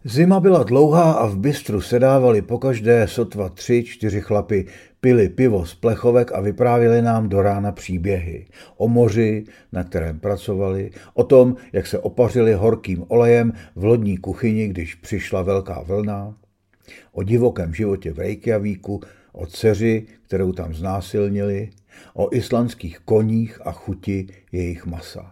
Zima 0.07 0.39
byla 0.39 0.63
dlouhá 0.63 1.11
a 1.11 1.25
v 1.25 1.37
bistru 1.37 1.81
sedávali 1.81 2.41
pokaždé 2.41 3.07
sotva 3.07 3.49
tři, 3.49 3.83
čtyři 3.83 4.21
chlapy, 4.21 4.65
pili 5.05 5.29
pivo 5.29 5.65
z 5.65 5.75
plechovek 5.75 6.31
a 6.31 6.41
vyprávěli 6.41 7.01
nám 7.01 7.29
do 7.29 7.41
rána 7.41 7.71
příběhy. 7.71 8.45
O 8.77 8.87
moři, 8.87 9.43
na 9.71 9.83
kterém 9.83 10.19
pracovali, 10.19 10.91
o 11.13 11.23
tom, 11.23 11.55
jak 11.73 11.87
se 11.87 11.99
opařili 11.99 12.53
horkým 12.53 13.05
olejem 13.07 13.53
v 13.75 13.83
lodní 13.83 14.17
kuchyni, 14.17 14.67
když 14.67 14.95
přišla 14.95 15.41
velká 15.41 15.81
vlna, 15.81 16.37
O 17.11 17.23
divokém 17.23 17.73
životě 17.73 18.13
v 18.13 18.19
Reykjavíku, 18.19 19.01
o 19.33 19.45
dceři, 19.45 20.05
kterou 20.21 20.51
tam 20.51 20.73
znásilnili, 20.73 21.69
o 22.13 22.35
islandských 22.35 22.99
koních 22.99 23.67
a 23.67 23.71
chuti 23.71 24.27
jejich 24.51 24.85
masa. 24.85 25.31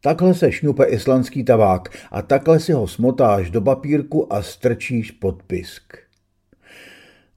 Takhle 0.00 0.34
se 0.34 0.52
šňupe 0.52 0.84
islandský 0.84 1.44
tabák 1.44 1.88
a 2.10 2.22
takhle 2.22 2.60
si 2.60 2.72
ho 2.72 2.88
smotáš 2.88 3.50
do 3.50 3.60
papírku 3.60 4.32
a 4.32 4.42
strčíš 4.42 5.10
pod 5.10 5.42
pisk. 5.42 6.03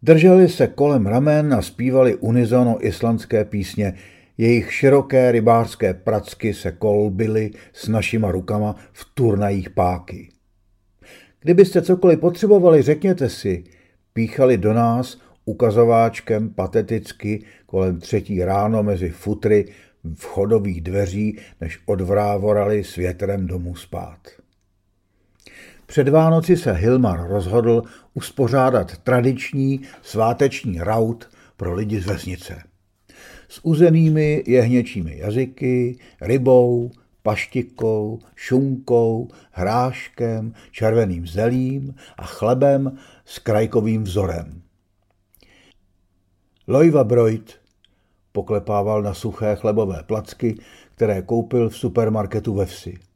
Drželi 0.03 0.49
se 0.49 0.67
kolem 0.67 1.05
ramen 1.05 1.53
a 1.53 1.61
zpívali 1.61 2.15
unizono 2.15 2.85
islandské 2.87 3.45
písně. 3.45 3.93
Jejich 4.37 4.73
široké 4.73 5.31
rybářské 5.31 5.93
pracky 5.93 6.53
se 6.53 6.71
kolbily 6.71 7.51
s 7.73 7.87
našima 7.87 8.31
rukama 8.31 8.75
v 8.93 9.05
turnajích 9.13 9.69
páky. 9.69 10.29
Kdybyste 11.41 11.81
cokoliv 11.81 12.19
potřebovali, 12.19 12.81
řekněte 12.81 13.29
si, 13.29 13.63
píchali 14.13 14.57
do 14.57 14.73
nás 14.73 15.17
ukazováčkem 15.45 16.49
pateticky 16.49 17.43
kolem 17.65 17.99
třetí 17.99 18.43
ráno 18.43 18.83
mezi 18.83 19.09
futry 19.09 19.65
vchodových 20.15 20.81
dveří, 20.81 21.37
než 21.61 21.79
odvrávorali 21.85 22.83
s 22.83 22.95
větrem 22.95 23.47
domů 23.47 23.75
spát. 23.75 24.19
Před 25.87 26.09
Vánoci 26.09 26.57
se 26.57 26.71
Hilmar 26.71 27.27
rozhodl 27.27 27.83
uspořádat 28.13 28.97
tradiční 28.97 29.81
sváteční 30.01 30.79
raut 30.79 31.29
pro 31.57 31.73
lidi 31.73 32.01
z 32.01 32.05
vesnice. 32.05 32.63
S 33.49 33.59
uzenými 33.65 34.43
jehněčími 34.47 35.17
jazyky, 35.17 35.99
rybou, 36.21 36.91
paštikou, 37.23 38.19
šunkou, 38.35 39.27
hráškem, 39.51 40.53
červeným 40.71 41.27
zelím 41.27 41.95
a 42.17 42.25
chlebem 42.25 42.97
s 43.25 43.39
krajkovým 43.39 44.03
vzorem. 44.03 44.61
Lojva 46.67 47.03
Broid 47.03 47.55
poklepával 48.31 49.01
na 49.01 49.13
suché 49.13 49.55
chlebové 49.55 50.03
placky, 50.03 50.57
které 50.95 51.21
koupil 51.21 51.69
v 51.69 51.77
supermarketu 51.77 52.53
ve 52.53 52.65
vsi. 52.65 53.06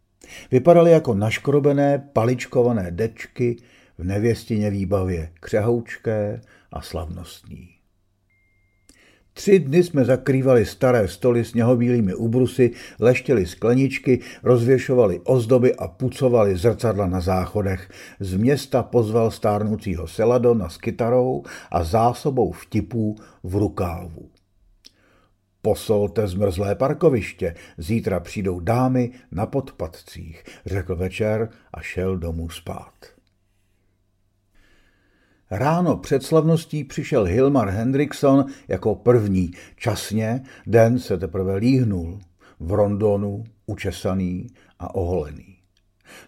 Vypadaly 0.51 0.91
jako 0.91 1.13
naškrobené, 1.13 2.09
paličkované 2.13 2.91
dečky 2.91 3.57
v 3.97 4.03
nevěstině 4.03 4.69
výbavě, 4.69 5.29
křehoučké 5.39 6.41
a 6.71 6.81
slavnostní. 6.81 7.69
Tři 9.33 9.59
dny 9.59 9.83
jsme 9.83 10.05
zakrývali 10.05 10.65
staré 10.65 11.07
stoly 11.07 11.45
sněhobílými 11.45 12.15
ubrusy, 12.15 12.71
leštěli 12.99 13.45
skleničky, 13.45 14.19
rozvěšovali 14.43 15.19
ozdoby 15.23 15.75
a 15.75 15.87
pucovali 15.87 16.57
zrcadla 16.57 17.07
na 17.07 17.21
záchodech. 17.21 17.89
Z 18.19 18.35
města 18.35 18.83
pozval 18.83 19.31
stárnoucího 19.31 20.07
Seladona 20.07 20.69
s 20.69 20.77
kytarou 20.77 21.43
a 21.71 21.83
zásobou 21.83 22.51
vtipů 22.51 23.15
v 23.43 23.55
rukávu. 23.55 24.30
Posolte 25.61 26.27
zmrzlé 26.27 26.75
parkoviště, 26.75 27.55
zítra 27.77 28.19
přijdou 28.19 28.59
dámy 28.59 29.11
na 29.31 29.45
podpadcích, 29.45 30.43
řekl 30.65 30.95
večer 30.95 31.49
a 31.73 31.81
šel 31.81 32.17
domů 32.17 32.49
spát. 32.49 32.93
Ráno 35.51 35.97
před 35.97 36.23
slavností 36.23 36.83
přišel 36.83 37.23
Hilmar 37.23 37.69
Hendrickson 37.69 38.45
jako 38.67 38.95
první. 38.95 39.51
Časně 39.75 40.43
den 40.67 40.99
se 40.99 41.17
teprve 41.17 41.55
líhnul. 41.55 42.19
V 42.59 42.71
rondonu, 42.71 43.43
učesaný 43.65 44.47
a 44.79 44.95
oholený. 44.95 45.57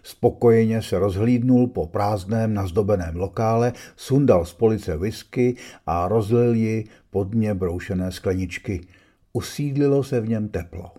Spokojeně 0.02 0.82
se 0.82 0.98
rozhlídnul 0.98 1.66
po 1.66 1.86
prázdném 1.86 2.54
nazdobeném 2.54 3.16
lokále, 3.16 3.72
sundal 3.96 4.44
z 4.44 4.54
police 4.54 4.96
whisky 4.96 5.56
a 5.86 6.08
rozlil 6.08 6.54
ji 6.54 6.84
pod 7.10 7.28
dně 7.28 7.54
broušené 7.54 8.12
skleničky– 8.12 8.80
Usídlilo 9.36 10.04
se 10.04 10.20
v 10.20 10.28
něm 10.28 10.48
teplo. 10.48 10.90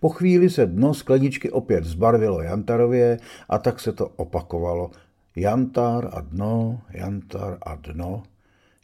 Po 0.00 0.08
chvíli 0.08 0.50
se 0.50 0.66
dno 0.66 0.94
skleničky 0.94 1.50
opět 1.50 1.84
zbarvilo 1.84 2.42
jantarově 2.42 3.18
a 3.48 3.58
tak 3.58 3.80
se 3.80 3.92
to 3.92 4.08
opakovalo. 4.08 4.90
Jantar 5.36 6.10
a 6.12 6.20
dno, 6.20 6.80
jantar 6.90 7.58
a 7.62 7.74
dno, 7.74 8.22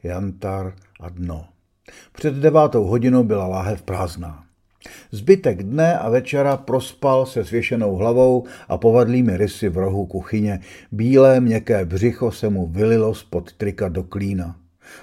jantar 0.02 0.74
a 1.00 1.08
dno. 1.08 1.46
Před 2.12 2.34
devátou 2.34 2.84
hodinou 2.84 3.24
byla 3.24 3.46
láhev 3.46 3.82
prázdná. 3.82 4.44
Zbytek 5.10 5.62
dne 5.62 5.98
a 5.98 6.08
večera 6.08 6.56
prospal 6.56 7.26
se 7.26 7.44
svěšenou 7.44 7.96
hlavou 7.96 8.44
a 8.68 8.78
povadlými 8.78 9.36
rysy 9.36 9.68
v 9.68 9.76
rohu 9.76 10.06
kuchyně. 10.06 10.60
Bílé 10.92 11.40
měkké 11.40 11.84
břicho 11.84 12.32
se 12.32 12.48
mu 12.48 12.66
vylilo 12.66 13.14
spod 13.14 13.52
trika 13.52 13.88
do 13.88 14.02
klína. 14.02 14.56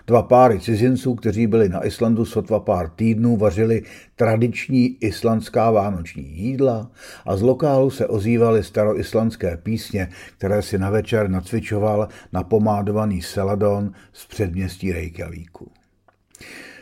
Dva 0.08 0.22
páry 0.22 0.60
cizinců, 0.60 1.16
kteří 1.16 1.48
byli 1.48 1.70
na 1.70 1.86
Islandu 1.86 2.26
sotva 2.26 2.60
pár 2.60 2.90
týdnů, 2.90 3.38
vařili 3.38 3.84
tradiční 4.16 4.98
islandská 5.04 5.72
vánoční 5.72 6.24
jídla 6.24 6.92
a 7.26 7.38
z 7.38 7.42
lokálu 7.42 7.90
se 7.90 8.08
ozývaly 8.08 8.64
staroislandské 8.64 9.58
písně, 9.58 10.10
které 10.38 10.62
si 10.62 10.78
na 10.78 10.90
večer 10.90 11.30
nacvičoval 11.30 12.08
napomádovaný 12.34 13.22
Seladon 13.22 13.92
z 14.14 14.26
předměstí 14.26 14.92
Reykjavíku. 14.92 15.72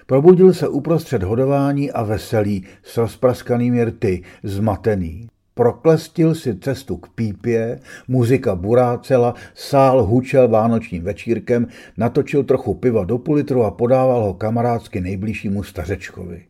Probudil 0.06 0.54
se 0.54 0.68
uprostřed 0.68 1.24
hodování 1.24 1.92
a 1.92 2.04
veselý 2.04 2.64
s 2.84 2.98
rozpraskanými 2.98 3.84
rty, 3.84 4.24
zmatený. 4.44 5.28
Proklestil 5.58 6.36
si 6.36 6.60
cestu 6.60 6.98
k 6.98 7.10
pípě, 7.10 7.80
muzika 8.08 8.56
burácela, 8.56 9.34
sál 9.54 10.04
hučel 10.04 10.48
vánočním 10.48 11.04
večírkem, 11.04 11.68
natočil 11.98 12.44
trochu 12.44 12.74
piva 12.74 13.04
do 13.04 13.18
půl 13.18 13.36
litru 13.36 13.64
a 13.64 13.72
podával 13.72 14.24
ho 14.24 14.34
kamarádsky 14.34 15.02
nejbližšímu 15.02 15.64
stařečkovi. 15.64 16.46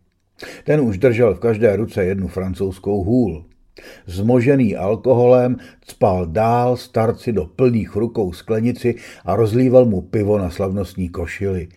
Ten 0.63 0.81
už 0.81 0.97
držel 0.97 1.35
v 1.35 1.39
každé 1.39 1.75
ruce 1.75 2.05
jednu 2.05 2.27
francouzskou 2.27 3.03
hůl. 3.03 3.45
Zmožený 4.05 4.75
alkoholem 4.75 5.57
cpal 5.85 6.25
dál 6.25 6.77
starci 6.77 7.31
do 7.31 7.45
plných 7.45 7.95
rukou 7.95 8.33
sklenici 8.33 8.95
a 9.25 9.35
rozlíval 9.35 9.85
mu 9.85 10.01
pivo 10.01 10.37
na 10.37 10.49
slavnostní 10.49 11.09
košili. 11.09 11.67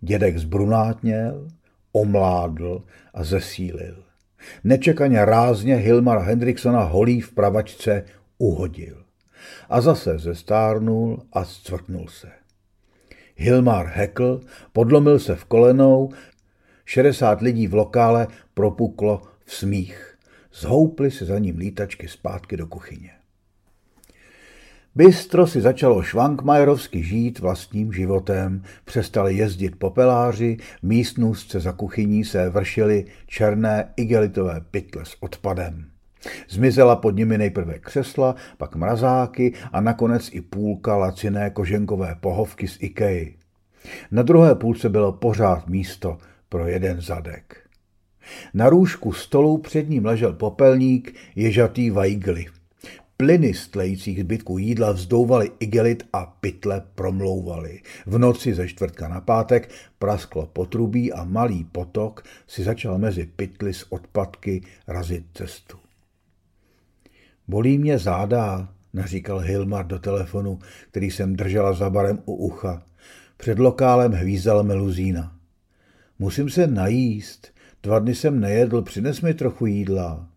Dědek 0.00 0.38
zbrunátněl, 0.38 1.48
omládl 1.92 2.82
a 3.14 3.24
zesílil. 3.24 4.11
Nečekaně 4.64 5.24
rázně 5.24 5.76
Hilmar 5.76 6.18
Hendricksona 6.18 6.82
holí 6.82 7.20
v 7.20 7.32
pravačce 7.32 8.04
uhodil. 8.38 9.04
A 9.68 9.80
zase 9.80 10.18
zestárnul 10.18 11.22
a 11.32 11.44
zcvrknul 11.44 12.08
se. 12.08 12.28
Hilmar 13.36 13.86
hekl, 13.94 14.40
podlomil 14.72 15.18
se 15.18 15.36
v 15.36 15.44
kolenou, 15.44 16.10
60 16.84 17.40
lidí 17.40 17.66
v 17.66 17.74
lokále 17.74 18.26
propuklo 18.54 19.22
v 19.44 19.54
smích. 19.54 20.18
Zhoupli 20.52 21.10
se 21.10 21.24
za 21.24 21.38
ním 21.38 21.58
lítačky 21.58 22.08
zpátky 22.08 22.56
do 22.56 22.66
kuchyně. 22.66 23.10
Bystro 24.94 25.46
si 25.46 25.60
začalo 25.60 26.02
švankmajerovsky 26.02 27.02
žít 27.02 27.38
vlastním 27.38 27.92
životem, 27.92 28.62
přestali 28.84 29.34
jezdit 29.34 29.76
popeláři, 29.76 30.56
v 30.80 30.82
místnůstce 30.82 31.60
za 31.60 31.72
kuchyní 31.72 32.24
se 32.24 32.48
vršily 32.48 33.04
černé 33.26 33.92
igelitové 33.96 34.60
pytle 34.70 35.04
s 35.04 35.16
odpadem. 35.20 35.84
Zmizela 36.48 36.96
pod 36.96 37.10
nimi 37.16 37.38
nejprve 37.38 37.78
křesla, 37.78 38.34
pak 38.58 38.76
mrazáky 38.76 39.52
a 39.72 39.80
nakonec 39.80 40.28
i 40.32 40.40
půlka 40.40 40.96
laciné 40.96 41.50
koženkové 41.50 42.16
pohovky 42.20 42.68
z 42.68 42.76
Ikei. 42.80 43.36
Na 44.10 44.22
druhé 44.22 44.54
půlce 44.54 44.88
bylo 44.88 45.12
pořád 45.12 45.68
místo 45.68 46.18
pro 46.48 46.68
jeden 46.68 47.00
zadek. 47.00 47.56
Na 48.54 48.68
růžku 48.68 49.12
stolu 49.12 49.58
před 49.58 49.88
ním 49.88 50.04
ležel 50.04 50.32
popelník 50.32 51.14
ježatý 51.36 51.90
vajgly. 51.90 52.46
Plyny 53.22 53.54
z 53.54 53.68
tlejících 53.68 54.20
zbytků 54.20 54.58
jídla 54.58 54.92
vzdouvaly 54.92 55.50
igelit 55.60 56.02
a 56.12 56.26
pytle 56.26 56.82
promlouvaly. 56.94 57.80
V 58.06 58.18
noci 58.18 58.54
ze 58.54 58.68
čtvrtka 58.68 59.08
na 59.08 59.20
pátek 59.20 59.70
prasklo 59.98 60.46
potrubí 60.46 61.12
a 61.12 61.24
malý 61.24 61.64
potok 61.64 62.24
si 62.46 62.64
začal 62.64 62.98
mezi 62.98 63.26
pytly 63.36 63.74
s 63.74 63.92
odpadky 63.92 64.62
razit 64.88 65.24
cestu. 65.34 65.78
Bolí 67.48 67.78
mě 67.78 67.98
záda, 67.98 68.68
naříkal 68.92 69.38
Hilmar 69.38 69.86
do 69.86 69.98
telefonu, 69.98 70.58
který 70.90 71.10
jsem 71.10 71.36
držela 71.36 71.72
za 71.72 71.90
barem 71.90 72.18
u 72.24 72.34
ucha. 72.34 72.82
Před 73.36 73.58
lokálem 73.58 74.12
hvízdala 74.12 74.62
meluzína. 74.62 75.36
Musím 76.18 76.50
se 76.50 76.66
najíst. 76.66 77.54
Dva 77.82 77.98
dny 77.98 78.14
jsem 78.14 78.40
nejedl, 78.40 78.82
přines 78.82 79.20
mi 79.20 79.34
trochu 79.34 79.66
jídla. 79.66 80.31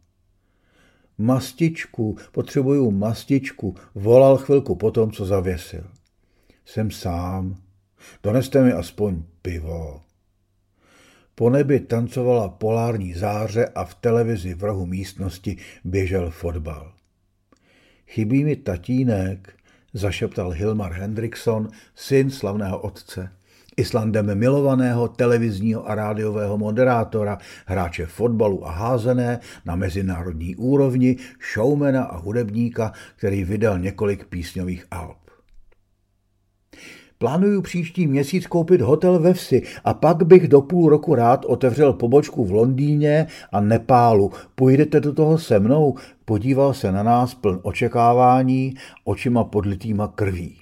Mastičku, 1.18 2.18
potřebuju 2.32 2.92
mastičku, 2.92 3.76
volal 3.96 4.38
chvilku 4.38 4.76
potom, 4.76 5.12
co 5.12 5.26
zavěsil. 5.26 5.84
Jsem 6.66 6.92
sám, 6.92 7.56
doneste 8.24 8.64
mi 8.64 8.74
aspoň 8.74 9.24
pivo. 9.42 10.02
Po 11.36 11.50
nebi 11.50 11.80
tancovala 11.80 12.50
polární 12.50 13.14
záře 13.14 13.66
a 13.76 13.86
v 13.86 13.96
televizi 13.96 14.54
v 14.54 14.64
rohu 14.64 14.86
místnosti 14.86 15.58
běžel 15.84 16.32
fotbal. 16.32 16.94
Chybí 18.08 18.44
mi 18.44 18.56
tatínek, 18.56 19.54
zašeptal 19.94 20.50
Hilmar 20.50 20.94
Hendrickson, 20.94 21.70
syn 21.96 22.32
slavného 22.32 22.80
otce. 22.80 23.32
Islandem 23.78 24.36
milovaného 24.36 25.08
televizního 25.08 25.90
a 25.90 25.96
rádiového 25.96 26.58
moderátora, 26.58 27.38
hráče 27.66 28.06
fotbalu 28.06 28.68
a 28.68 28.72
házené 28.72 29.40
na 29.66 29.76
mezinárodní 29.76 30.56
úrovni, 30.56 31.18
showmana 31.54 32.04
a 32.04 32.18
hudebníka, 32.18 32.92
který 33.16 33.44
vydal 33.44 33.80
několik 33.80 34.26
písňových 34.26 34.86
alb. 34.92 35.18
Plánuju 37.18 37.62
příští 37.62 38.08
měsíc 38.08 38.48
koupit 38.48 38.82
hotel 38.82 39.20
ve 39.20 39.34
vsi 39.34 39.62
a 39.84 39.94
pak 39.94 40.24
bych 40.24 40.48
do 40.48 40.62
půl 40.62 40.90
roku 40.90 41.16
rád 41.16 41.46
otevřel 41.46 41.94
pobočku 41.94 42.46
v 42.46 42.52
Londýně 42.52 43.28
a 43.52 43.60
Nepálu. 43.60 44.32
Půjdete 44.56 45.00
do 45.00 45.14
toho 45.14 45.38
se 45.38 45.60
mnou? 45.60 45.96
Podíval 46.26 46.74
se 46.74 46.92
na 46.92 47.04
nás 47.04 47.34
pln 47.36 47.60
očekávání, 47.64 48.76
očima 49.04 49.44
podlitýma 49.44 50.08
krví. 50.08 50.58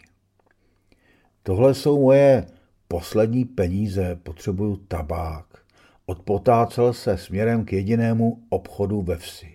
Tohle 1.43 1.73
jsou 1.73 2.01
moje 2.01 2.45
poslední 2.93 3.45
peníze, 3.45 4.19
potřebuju 4.23 4.75
tabák. 4.75 5.45
Odpotácel 6.05 6.93
se 6.93 7.17
směrem 7.17 7.65
k 7.65 7.73
jedinému 7.73 8.43
obchodu 8.49 9.01
ve 9.01 9.17
vsi. 9.17 9.47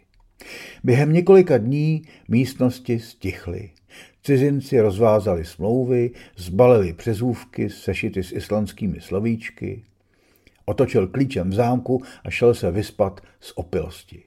Během 0.85 1.13
několika 1.13 1.59
dní 1.59 2.03
místnosti 2.29 2.99
stichly. 2.99 3.71
Cizinci 4.23 4.81
rozvázali 4.81 5.45
smlouvy, 5.45 6.11
zbalili 6.37 6.93
přezůvky, 6.93 7.71
sešity 7.71 8.23
s 8.23 8.33
islandskými 8.33 9.01
slovíčky. 9.01 9.85
Otočil 10.65 11.09
klíčem 11.09 11.51
v 11.51 11.55
zámku 11.55 12.03
a 12.25 12.31
šel 12.31 12.55
se 12.55 12.71
vyspat 12.71 13.21
z 13.41 13.53
opilosti. 13.55 14.23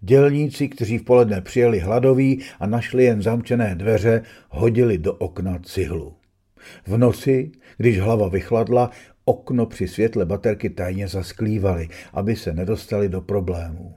Dělníci, 0.00 0.68
kteří 0.68 0.98
v 0.98 1.04
poledne 1.04 1.40
přijeli 1.40 1.78
hladoví 1.80 2.40
a 2.60 2.66
našli 2.66 3.04
jen 3.04 3.22
zamčené 3.22 3.74
dveře, 3.74 4.22
hodili 4.50 4.98
do 4.98 5.14
okna 5.14 5.58
cihlu. 5.58 6.14
V 6.86 6.98
noci, 6.98 7.52
když 7.76 8.00
hlava 8.00 8.28
vychladla, 8.28 8.90
okno 9.24 9.66
při 9.66 9.88
světle 9.88 10.24
baterky 10.24 10.70
tajně 10.70 11.08
zasklívali, 11.08 11.88
aby 12.12 12.36
se 12.36 12.52
nedostali 12.52 13.08
do 13.08 13.20
problémů. 13.20 13.94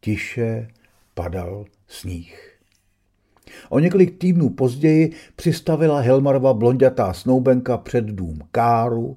Tiše 0.00 0.68
padal 1.14 1.64
sníh. 1.88 2.58
O 3.68 3.78
několik 3.78 4.18
týdnů 4.18 4.50
později 4.50 5.12
přistavila 5.36 6.00
Helmarova 6.00 6.54
blondětá 6.54 7.12
snoubenka 7.12 7.78
před 7.78 8.04
dům 8.04 8.38
Káru 8.50 9.16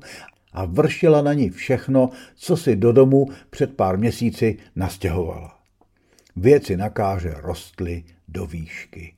a 0.53 0.65
vršila 0.65 1.21
na 1.21 1.33
ní 1.33 1.49
všechno, 1.49 2.09
co 2.35 2.57
si 2.57 2.75
do 2.75 2.91
domu 2.91 3.27
před 3.49 3.75
pár 3.75 3.97
měsíci 3.97 4.57
nastěhovala. 4.75 5.59
Věci 6.35 6.77
na 6.77 6.89
káře 6.89 7.35
rostly 7.37 8.03
do 8.27 8.45
výšky. 8.45 9.16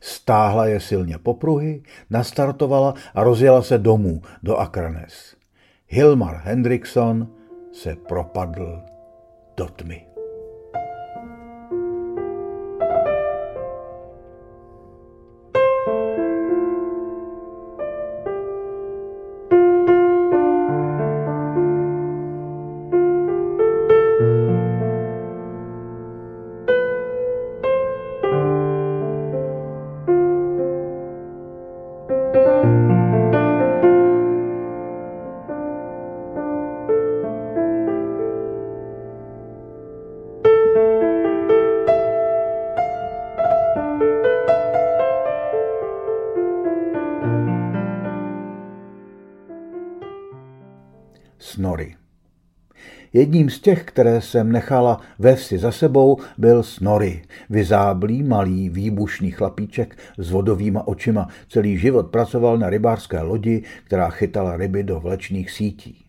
Stáhla 0.00 0.66
je 0.66 0.80
silně 0.80 1.18
popruhy, 1.18 1.82
nastartovala 2.10 2.94
a 3.14 3.22
rozjela 3.22 3.62
se 3.62 3.78
domů 3.78 4.22
do 4.42 4.56
Akranes. 4.56 5.36
Hilmar 5.86 6.40
Hendrickson 6.44 7.28
se 7.72 7.96
propadl 7.96 8.82
do 9.56 9.66
tmy. 9.66 10.07
Jedním 53.18 53.50
z 53.50 53.60
těch, 53.60 53.84
které 53.84 54.20
jsem 54.20 54.52
nechala 54.52 55.00
ve 55.18 55.34
vsi 55.34 55.58
za 55.58 55.72
sebou, 55.72 56.18
byl 56.38 56.62
Snory, 56.62 57.22
vyzáblý, 57.50 58.22
malý, 58.22 58.68
výbušný 58.68 59.30
chlapíček 59.30 59.98
s 60.18 60.30
vodovýma 60.30 60.88
očima. 60.88 61.28
Celý 61.48 61.78
život 61.78 62.10
pracoval 62.10 62.58
na 62.58 62.70
rybářské 62.70 63.20
lodi, 63.20 63.62
která 63.84 64.10
chytala 64.10 64.56
ryby 64.56 64.82
do 64.82 65.00
vlečných 65.00 65.50
sítí. 65.50 66.04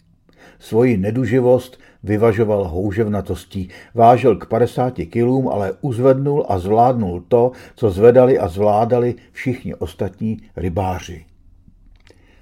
Svoji 0.60 0.98
neduživost 0.98 1.78
vyvažoval 2.04 2.68
houževnatostí. 2.68 3.70
Vážil 3.94 4.36
k 4.36 4.46
50 4.46 4.94
kilům, 4.94 5.48
ale 5.48 5.74
uzvednul 5.82 6.46
a 6.50 6.60
zvládnul 6.60 7.24
to, 7.28 7.52
co 7.76 7.90
zvedali 7.90 8.40
a 8.40 8.48
zvládali 8.48 9.16
všichni 9.32 9.76
ostatní 9.76 10.38
rybáři. 10.56 11.26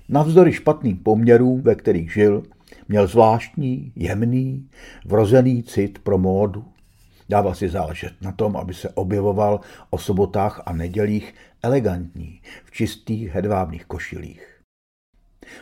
Navzdory 0.10 0.54
špatným 0.54 0.98
poměrům, 0.98 1.62
ve 1.62 1.76
kterých 1.76 2.14
žil, 2.14 2.44
Měl 2.88 3.08
zvláštní, 3.08 3.92
jemný, 3.96 4.70
vrozený 5.06 5.64
cit 5.64 6.00
pro 6.00 6.18
módu. 6.18 6.66
Dával 7.30 7.56
si 7.56 7.70
záležet 7.70 8.14
na 8.22 8.32
tom, 8.32 8.58
aby 8.58 8.74
se 8.74 8.90
objevoval 8.90 9.60
o 9.90 9.98
sobotách 9.98 10.62
a 10.66 10.74
nedělích 10.74 11.34
elegantní, 11.64 12.42
v 12.66 12.72
čistých 12.72 13.30
hedvábných 13.30 13.86
košilích. 13.86 14.62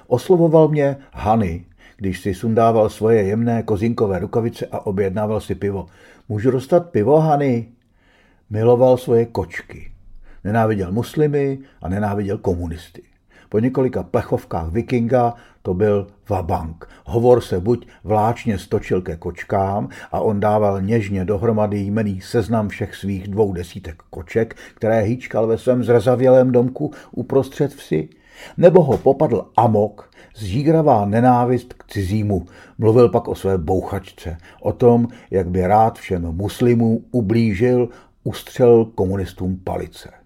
Oslovoval 0.07 0.67
mě 0.67 0.97
Hany, 1.13 1.65
když 1.97 2.19
si 2.19 2.33
sundával 2.33 2.89
svoje 2.89 3.23
jemné 3.23 3.63
kozinkové 3.63 4.19
rukavice 4.19 4.65
a 4.71 4.85
objednával 4.85 5.41
si 5.41 5.55
pivo. 5.55 5.85
Můžu 6.29 6.51
dostat 6.51 6.89
pivo, 6.89 7.19
Hany? 7.19 7.71
Miloval 8.49 8.97
svoje 8.97 9.25
kočky. 9.25 9.91
Nenáviděl 10.43 10.91
muslimy 10.91 11.59
a 11.81 11.89
nenáviděl 11.89 12.37
komunisty. 12.37 13.14
Po 13.49 13.59
několika 13.59 14.03
plechovkách 14.03 14.71
vikinga 14.71 15.33
to 15.61 15.73
byl 15.73 16.07
vabank. 16.29 16.89
Hovor 17.05 17.41
se 17.41 17.59
buď 17.59 17.87
vláčně 18.03 18.57
stočil 18.57 19.01
ke 19.01 19.15
kočkám 19.15 19.89
a 20.11 20.19
on 20.19 20.39
dával 20.39 20.81
něžně 20.81 21.25
dohromady 21.25 21.79
jmený 21.79 22.21
seznam 22.21 22.69
všech 22.69 22.95
svých 22.95 23.27
dvou 23.27 23.53
desítek 23.53 24.03
koček, 24.09 24.55
které 24.73 25.01
hýčkal 25.01 25.47
ve 25.47 25.57
svém 25.57 25.83
zrazavělém 25.83 26.51
domku 26.51 26.91
uprostřed 27.11 27.73
vsi, 27.73 28.09
nebo 28.57 28.83
ho 28.83 28.97
popadl 28.97 29.45
amok, 29.57 30.09
zžígravá 30.35 31.05
nenávist 31.05 31.73
k 31.73 31.87
cizímu. 31.87 32.45
Mluvil 32.77 33.09
pak 33.09 33.27
o 33.27 33.35
své 33.35 33.57
bouchačce, 33.57 34.37
o 34.61 34.73
tom, 34.73 35.07
jak 35.31 35.49
by 35.49 35.67
rád 35.67 35.99
všem 35.99 36.31
muslimům 36.31 37.05
ublížil, 37.11 37.89
ustřel 38.23 38.85
komunistům 38.85 39.59
palice. 39.63 40.24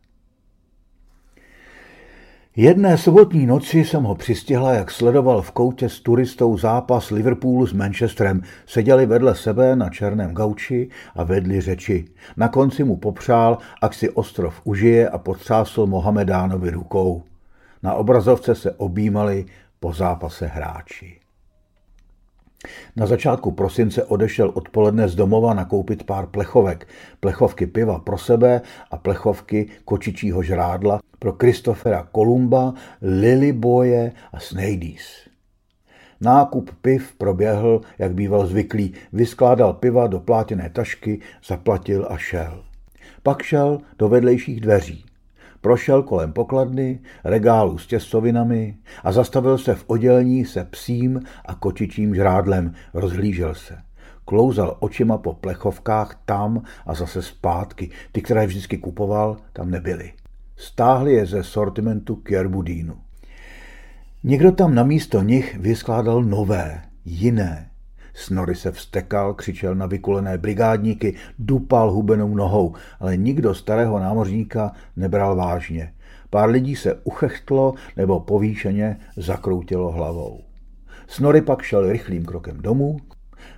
Jedné 2.62 2.98
sobotní 2.98 3.46
noci 3.46 3.86
jsem 3.86 4.04
ho 4.04 4.16
přistihla, 4.16 4.74
jak 4.74 4.92
sledoval 4.92 5.42
v 5.42 5.52
koutě 5.52 5.90
s 5.90 6.00
turistou 6.00 6.58
zápas 6.58 7.10
Liverpoolu 7.10 7.68
s 7.68 7.74
Manchesterem. 7.74 8.42
Seděli 8.66 9.06
vedle 9.06 9.36
sebe 9.36 9.76
na 9.76 9.90
černém 9.90 10.34
gauči 10.34 10.90
a 11.16 11.24
vedli 11.24 11.62
řeči. 11.62 12.06
Na 12.38 12.48
konci 12.48 12.84
mu 12.84 12.98
popřál, 12.98 13.58
ak 13.82 13.94
si 13.94 14.10
ostrov 14.10 14.62
užije 14.64 15.10
a 15.10 15.18
potřásl 15.18 15.86
Mohamedánovi 15.86 16.70
rukou. 16.70 17.24
Na 17.84 17.94
obrazovce 17.94 18.56
se 18.56 18.72
objímali 18.72 19.46
po 19.80 19.94
zápase 19.94 20.48
hráči. 20.48 21.19
Na 22.96 23.06
začátku 23.06 23.52
prosince 23.52 24.04
odešel 24.04 24.52
odpoledne 24.54 25.10
z 25.10 25.16
domova 25.16 25.54
nakoupit 25.54 26.04
pár 26.04 26.28
plechovek. 26.28 26.88
Plechovky 27.20 27.68
piva 27.68 28.00
pro 28.00 28.18
sebe 28.18 28.62
a 28.92 28.98
plechovky 28.98 29.70
kočičího 29.86 30.44
žrádla 30.44 31.00
pro 31.20 31.34
Kristofera 31.34 32.08
Kolumba, 32.12 32.74
Lily 33.02 33.54
Boye 33.54 34.12
a 34.34 34.40
Snaides. 34.40 35.30
Nákup 36.22 36.72
piv 36.82 37.14
proběhl, 37.18 37.82
jak 37.98 38.14
býval 38.14 38.48
zvyklý, 38.48 38.94
vyskládal 39.14 39.74
piva 39.74 40.08
do 40.08 40.20
plátěné 40.20 40.70
tašky, 40.70 41.20
zaplatil 41.48 42.08
a 42.10 42.18
šel. 42.18 42.64
Pak 43.24 43.42
šel 43.42 43.82
do 43.98 44.10
vedlejších 44.10 44.62
dveří. 44.62 45.09
Prošel 45.62 46.04
kolem 46.04 46.34
pokladny, 46.34 47.00
regálu 47.24 47.78
s 47.78 47.88
těstovinami 47.88 48.78
a 49.04 49.12
zastavil 49.12 49.58
se 49.58 49.76
v 49.76 49.84
oddělení 49.88 50.46
se 50.46 50.64
psím 50.64 51.22
a 51.46 51.56
kočičím 51.56 52.16
žrádlem. 52.16 52.74
Rozhlížel 52.94 53.56
se. 53.56 53.78
Klouzal 54.26 54.78
očima 54.80 55.18
po 55.18 55.34
plechovkách 55.34 56.22
tam 56.26 56.64
a 56.86 56.94
zase 56.94 57.22
zpátky. 57.22 57.90
Ty, 58.12 58.22
které 58.22 58.48
vždycky 58.48 58.78
kupoval, 58.78 59.38
tam 59.54 59.72
nebyly. 59.72 60.14
Stáhli 60.56 61.14
je 61.14 61.26
ze 61.26 61.44
sortimentu 61.44 62.16
Kierbudínu. 62.16 62.98
Někdo 64.24 64.52
tam 64.52 64.76
na 64.76 64.84
místo 64.84 65.22
nich 65.22 65.58
vyskládal 65.58 66.24
nové, 66.24 66.82
jiné, 67.06 67.70
Snory 68.20 68.56
se 68.56 68.72
vstekal, 68.72 69.34
křičel 69.34 69.76
na 69.76 69.86
vykulené 69.86 70.38
brigádníky, 70.38 71.16
dupal 71.40 71.92
hubenou 71.92 72.36
nohou, 72.36 72.74
ale 73.00 73.18
nikdo 73.18 73.56
starého 73.56 74.00
námořníka 74.00 74.72
nebral 74.96 75.36
vážně. 75.36 75.94
Pár 76.30 76.50
lidí 76.50 76.76
se 76.76 77.00
uchechtlo 77.04 77.74
nebo 77.98 78.20
povýšeně 78.20 79.00
zakroutilo 79.18 79.92
hlavou. 79.92 80.42
Snory 81.08 81.42
pak 81.42 81.62
šel 81.62 81.92
rychlým 81.92 82.26
krokem 82.26 82.58
domů, 82.58 82.98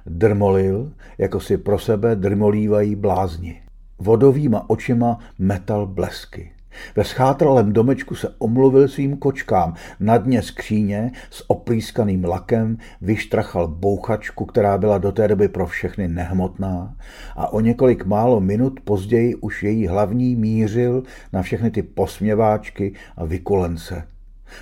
drmolil, 0.06 0.92
jako 1.18 1.40
si 1.40 1.58
pro 1.58 1.80
sebe 1.80 2.16
drmolívají 2.16 2.96
blázni. 2.96 3.62
Vodovýma 4.00 4.70
očima 4.70 5.20
metal 5.40 5.88
blesky. 5.88 6.52
Ve 6.96 7.04
schátralém 7.04 7.74
domečku 7.74 8.16
se 8.16 8.30
omluvil 8.38 8.88
svým 8.88 9.18
kočkám. 9.18 9.74
Na 10.00 10.18
dně 10.18 10.42
skříně 10.42 11.12
s 11.30 11.50
oprýskaným 11.50 12.26
lakem 12.26 12.78
vyštrachal 13.02 13.68
bouchačku, 13.68 14.46
která 14.46 14.78
byla 14.78 14.98
do 14.98 15.12
té 15.12 15.28
doby 15.28 15.48
pro 15.48 15.66
všechny 15.66 16.08
nehmotná 16.08 16.96
a 17.36 17.54
o 17.54 17.60
několik 17.60 18.06
málo 18.06 18.40
minut 18.40 18.80
později 18.84 19.36
už 19.36 19.64
její 19.64 19.88
hlavní 19.88 20.36
mířil 20.36 21.04
na 21.34 21.42
všechny 21.42 21.72
ty 21.72 21.84
posměváčky 21.84 22.94
a 23.18 23.26
vykulence. 23.26 24.08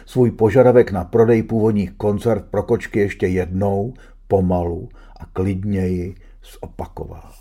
Svůj 0.05 0.31
požadavek 0.31 0.91
na 0.91 1.03
prodej 1.03 1.43
původních 1.43 1.91
koncerv 1.91 2.43
pro 2.43 2.63
kočky 2.63 2.99
ještě 2.99 3.27
jednou, 3.27 3.93
pomalu 4.27 4.89
a 5.19 5.25
klidněji 5.25 6.15
zopakoval. 6.53 7.38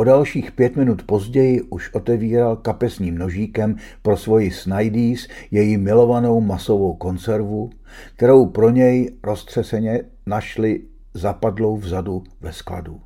O 0.00 0.04
dalších 0.04 0.52
pět 0.52 0.76
minut 0.76 1.02
později 1.02 1.62
už 1.62 1.94
otevíral 1.94 2.56
kapesním 2.56 3.18
nožíkem 3.18 3.76
pro 4.02 4.16
svoji 4.16 4.50
Snidees 4.50 5.28
její 5.50 5.76
milovanou 5.76 6.40
masovou 6.40 6.94
konservu, 6.94 7.70
kterou 8.16 8.46
pro 8.46 8.70
něj 8.70 9.10
roztřeseně 9.22 10.02
našli 10.26 10.82
zapadlou 11.14 11.76
vzadu 11.76 12.22
ve 12.40 12.52
skladu. 12.52 13.00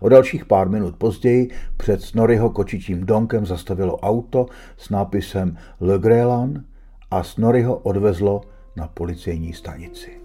O 0.00 0.08
dalších 0.08 0.44
pár 0.44 0.68
minut 0.68 0.96
později 0.96 1.50
před 1.76 2.02
Snoryho 2.02 2.50
kočičím 2.50 3.06
domkem 3.06 3.46
zastavilo 3.46 3.96
auto 3.96 4.46
s 4.76 4.90
nápisem 4.90 5.56
Le 5.80 5.98
Grélan 5.98 6.64
a 7.10 7.22
Snoryho 7.22 7.76
odvezlo 7.76 8.40
na 8.76 8.88
policejní 8.88 9.52
stanici. 9.52 10.17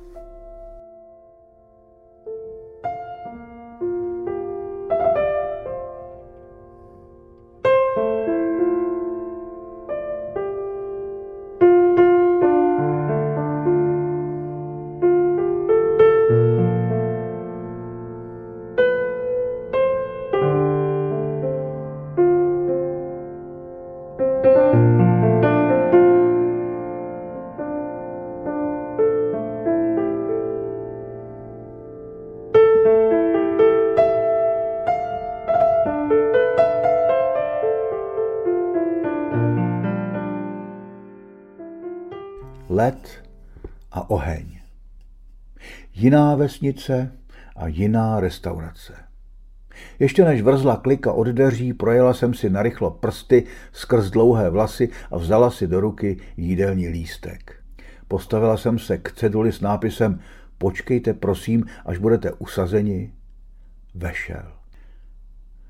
Jiná 46.04 46.36
vesnice 46.36 47.12
a 47.56 47.68
jiná 47.68 48.20
restaurace. 48.20 48.94
Ještě 50.00 50.26
než 50.26 50.42
vrzla 50.42 50.76
klika 50.76 51.14
od 51.14 51.28
dveří, 51.28 51.74
projela 51.74 52.14
jsem 52.14 52.34
si 52.34 52.50
narychlo 52.50 52.92
prsty 52.92 53.44
skrz 53.72 54.10
dlouhé 54.10 54.50
vlasy 54.50 54.90
a 55.12 55.18
vzala 55.18 55.52
si 55.52 55.68
do 55.68 55.80
ruky 55.80 56.18
jídelní 56.38 56.88
lístek. 56.88 57.56
Postavila 58.08 58.58
jsem 58.58 58.80
se 58.80 58.98
k 58.98 59.12
ceduli 59.12 59.52
s 59.52 59.62
nápisem 59.62 60.20
Počkejte 60.58 61.14
prosím, 61.14 61.66
až 61.86 61.98
budete 61.98 62.32
usazeni. 62.32 63.14
Vešel. 63.96 64.52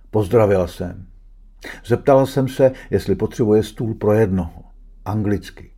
Pozdravila 0.09 0.67
jsem. 0.67 1.07
Zeptala 1.85 2.25
jsem 2.25 2.47
se, 2.47 2.71
jestli 2.89 3.15
potřebuje 3.15 3.63
stůl 3.63 3.93
pro 3.93 4.13
jednoho. 4.13 4.63
Anglicky. 5.05 5.72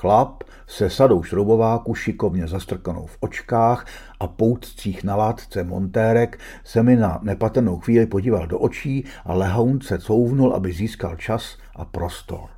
Chlap 0.00 0.44
se 0.66 0.90
sadou 0.90 1.22
šroubováku 1.22 1.94
šikovně 1.94 2.46
zastrkanou 2.46 3.06
v 3.06 3.16
očkách 3.20 3.86
a 4.20 4.26
poutcích 4.26 5.04
na 5.04 5.16
látce 5.16 5.64
montérek 5.64 6.38
se 6.64 6.82
mi 6.82 6.96
na 6.96 7.20
nepatrnou 7.22 7.78
chvíli 7.78 8.06
podíval 8.06 8.46
do 8.46 8.58
očí 8.58 9.04
a 9.24 9.34
lehoun 9.34 9.80
se 9.80 9.98
couvnul, 9.98 10.54
aby 10.54 10.72
získal 10.72 11.16
čas 11.16 11.58
a 11.76 11.84
prostor. 11.84 12.48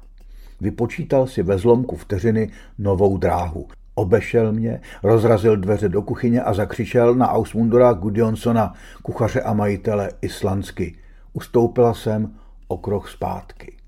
Vypočítal 0.61 1.27
si 1.27 1.43
ve 1.43 1.59
zlomku 1.59 1.97
vteřiny 1.97 2.51
novou 2.79 3.17
dráhu. 3.17 3.69
Obešel 3.95 4.53
mě, 4.53 4.81
rozrazil 5.03 5.57
dveře 5.57 5.89
do 5.89 6.03
kuchyně 6.03 6.43
a 6.43 6.55
zakřičel 6.55 7.15
na 7.15 7.33
Ausmundora 7.33 7.93
Gudjonsona, 7.93 8.75
kuchaře 9.03 9.41
a 9.41 9.53
majitele 9.53 10.11
islandsky. 10.23 10.97
Ustoupila 11.33 11.95
jsem 11.95 12.35
o 12.69 12.79
krok 12.79 13.09
zpátky. 13.09 13.80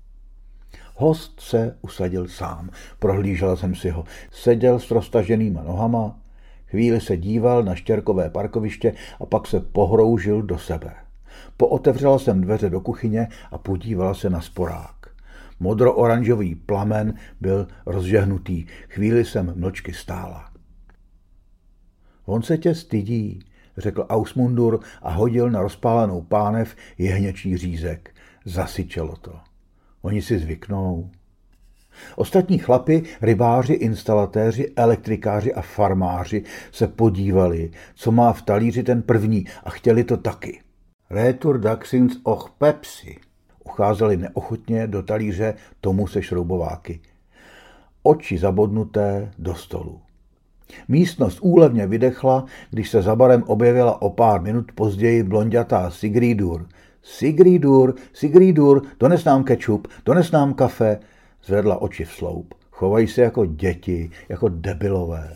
Host 0.95 1.39
se 1.39 1.77
usadil 1.81 2.27
sám. 2.27 2.69
Prohlížela 2.99 3.55
jsem 3.55 3.75
si 3.75 3.89
ho. 3.89 4.03
Seděl 4.31 4.79
s 4.79 4.91
roztaženýma 4.91 5.63
nohama, 5.63 6.19
chvíli 6.65 7.01
se 7.01 7.17
díval 7.17 7.63
na 7.63 7.75
štěrkové 7.75 8.29
parkoviště 8.29 8.93
a 9.19 9.25
pak 9.25 9.47
se 9.47 9.59
pohroužil 9.59 10.41
do 10.41 10.57
sebe. 10.57 10.93
Pootevřela 11.57 12.19
jsem 12.19 12.41
dveře 12.41 12.69
do 12.69 12.81
kuchyně 12.81 13.27
a 13.51 13.57
podívala 13.57 14.13
se 14.13 14.29
na 14.29 14.41
sporák. 14.41 14.95
Modro-oranžový 15.59 16.55
plamen 16.55 17.13
byl 17.41 17.67
rozžehnutý. 17.85 18.65
Chvíli 18.89 19.25
jsem 19.25 19.53
mlčky 19.55 19.93
stála. 19.93 20.49
On 22.25 22.41
se 22.41 22.57
tě 22.57 22.75
stydí, 22.75 23.39
řekl 23.77 24.05
Ausmundur 24.09 24.79
a 25.01 25.11
hodil 25.11 25.49
na 25.49 25.61
rozpálenou 25.61 26.21
pánev 26.21 26.75
jehněčí 26.97 27.57
řízek. 27.57 28.15
Zasyčelo 28.45 29.15
to. 29.15 29.52
Oni 30.03 30.21
si 30.21 30.39
zvyknou. 30.39 31.09
Ostatní 32.15 32.57
chlapi, 32.57 33.03
rybáři, 33.21 33.73
instalatéři, 33.73 34.73
elektrikáři 34.75 35.53
a 35.53 35.61
farmáři 35.61 36.43
se 36.71 36.87
podívali, 36.87 37.71
co 37.95 38.11
má 38.11 38.33
v 38.33 38.41
talíři 38.41 38.83
ten 38.83 39.01
první 39.01 39.45
a 39.63 39.69
chtěli 39.69 40.03
to 40.03 40.17
taky. 40.17 40.59
Retur 41.09 41.59
Daxins 41.59 42.17
och 42.23 42.49
Pepsi. 42.57 43.17
Ucházeli 43.63 44.17
neochotně 44.17 44.87
do 44.87 45.03
talíře 45.03 45.53
tomu 45.81 46.07
se 46.07 46.21
šroubováky. 46.21 46.99
Oči 48.03 48.37
zabodnuté 48.37 49.31
do 49.39 49.55
stolu. 49.55 50.01
Místnost 50.87 51.39
úlevně 51.41 51.87
vydechla, 51.87 52.45
když 52.69 52.89
se 52.89 53.01
za 53.01 53.15
barem 53.15 53.43
objevila 53.43 54.01
o 54.01 54.09
pár 54.09 54.41
minut 54.41 54.71
později 54.75 55.23
blondětá 55.23 55.89
Sigridur 55.89 56.67
Sigridur, 57.03 57.95
Sigridur, 58.13 58.81
dones 58.99 59.25
nám 59.25 59.43
kečup, 59.43 59.87
dones 60.05 60.31
nám 60.31 60.53
kafe. 60.53 60.99
Zvedla 61.43 61.81
oči 61.81 62.05
v 62.05 62.11
sloup. 62.11 62.53
Chovají 62.71 63.07
se 63.07 63.21
jako 63.21 63.45
děti, 63.45 64.09
jako 64.29 64.49
debilové. 64.49 65.35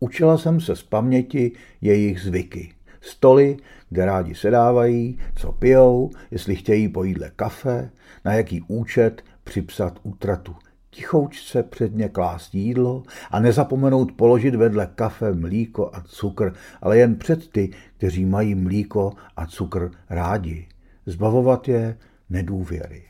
Učila 0.00 0.38
jsem 0.38 0.60
se 0.60 0.76
z 0.76 0.82
paměti 0.82 1.52
jejich 1.80 2.20
zvyky. 2.20 2.74
Stoly, 3.00 3.56
kde 3.90 4.06
rádi 4.06 4.34
sedávají, 4.34 5.18
co 5.36 5.52
pijou, 5.52 6.10
jestli 6.30 6.56
chtějí 6.56 6.88
po 6.88 7.04
jídle 7.04 7.30
kafe, 7.36 7.90
na 8.24 8.34
jaký 8.34 8.62
účet 8.68 9.22
připsat 9.44 9.98
útratu 10.02 10.56
tichoučce 10.96 11.62
před 11.62 11.94
ně 11.94 12.08
klást 12.08 12.54
jídlo 12.54 13.02
a 13.30 13.40
nezapomenout 13.40 14.12
položit 14.12 14.54
vedle 14.54 14.88
kafe 14.94 15.32
mlíko 15.32 15.90
a 15.92 16.00
cukr, 16.00 16.52
ale 16.82 16.98
jen 16.98 17.16
před 17.16 17.48
ty, 17.48 17.70
kteří 17.96 18.24
mají 18.24 18.54
mlíko 18.54 19.12
a 19.36 19.46
cukr 19.46 19.90
rádi. 20.10 20.66
Zbavovat 21.06 21.68
je 21.68 21.98
nedůvěry. 22.30 23.02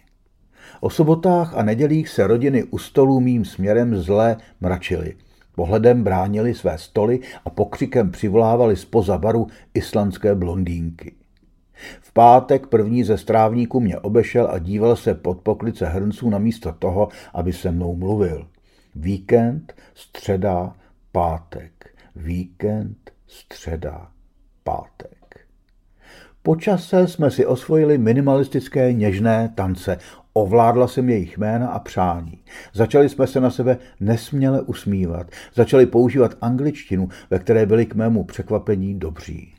O 0.81 0.91
sobotách 0.91 1.55
a 1.55 1.63
nedělích 1.63 2.09
se 2.09 2.27
rodiny 2.27 2.65
u 2.65 2.79
stolů 2.79 3.21
mým 3.21 3.45
směrem 3.45 3.97
zle 3.97 4.37
mračily. 4.61 5.17
Pohledem 5.55 6.05
bránili 6.05 6.55
své 6.55 6.79
stoly 6.79 7.21
a 7.45 7.51
pokřikem 7.51 8.11
přivolávali 8.11 8.77
spoza 8.77 9.19
baru 9.19 9.47
islandské 9.75 10.35
blondýnky. 10.35 11.16
V 12.01 12.13
pátek 12.13 12.67
první 12.67 13.05
ze 13.05 13.19
strávníků 13.19 13.81
mě 13.81 13.99
obešel 13.99 14.49
a 14.51 14.59
díval 14.59 14.97
se 14.97 15.15
pod 15.15 15.41
poklice 15.41 15.87
hrnců 15.87 16.31
namísto 16.31 16.73
toho, 16.73 17.09
aby 17.35 17.53
se 17.53 17.71
mnou 17.71 17.97
mluvil. 17.97 18.49
Víkend, 18.95 19.75
středa, 19.95 20.75
pátek. 21.13 21.95
Víkend, 22.17 23.11
středa, 23.27 24.09
pátek. 24.65 25.47
Po 26.43 26.57
čase 26.57 27.09
jsme 27.09 27.31
si 27.31 27.47
osvojili 27.47 27.99
minimalistické 27.99 28.93
něžné 28.93 29.53
tance. 29.55 29.99
Ovládla 30.33 30.89
jsem 30.89 31.11
jejich 31.11 31.39
jména 31.39 31.69
a 31.69 31.79
přání. 31.79 32.39
Začali 32.75 33.09
jsme 33.09 33.27
se 33.27 33.41
na 33.41 33.51
sebe 33.51 33.79
nesměle 34.01 34.63
usmívat. 34.63 35.31
Začali 35.55 35.87
používat 35.87 36.37
angličtinu, 36.41 37.09
ve 37.31 37.39
které 37.39 37.67
byli 37.67 37.87
k 37.87 37.95
mému 37.95 38.25
překvapení 38.25 38.99
dobří. 38.99 39.56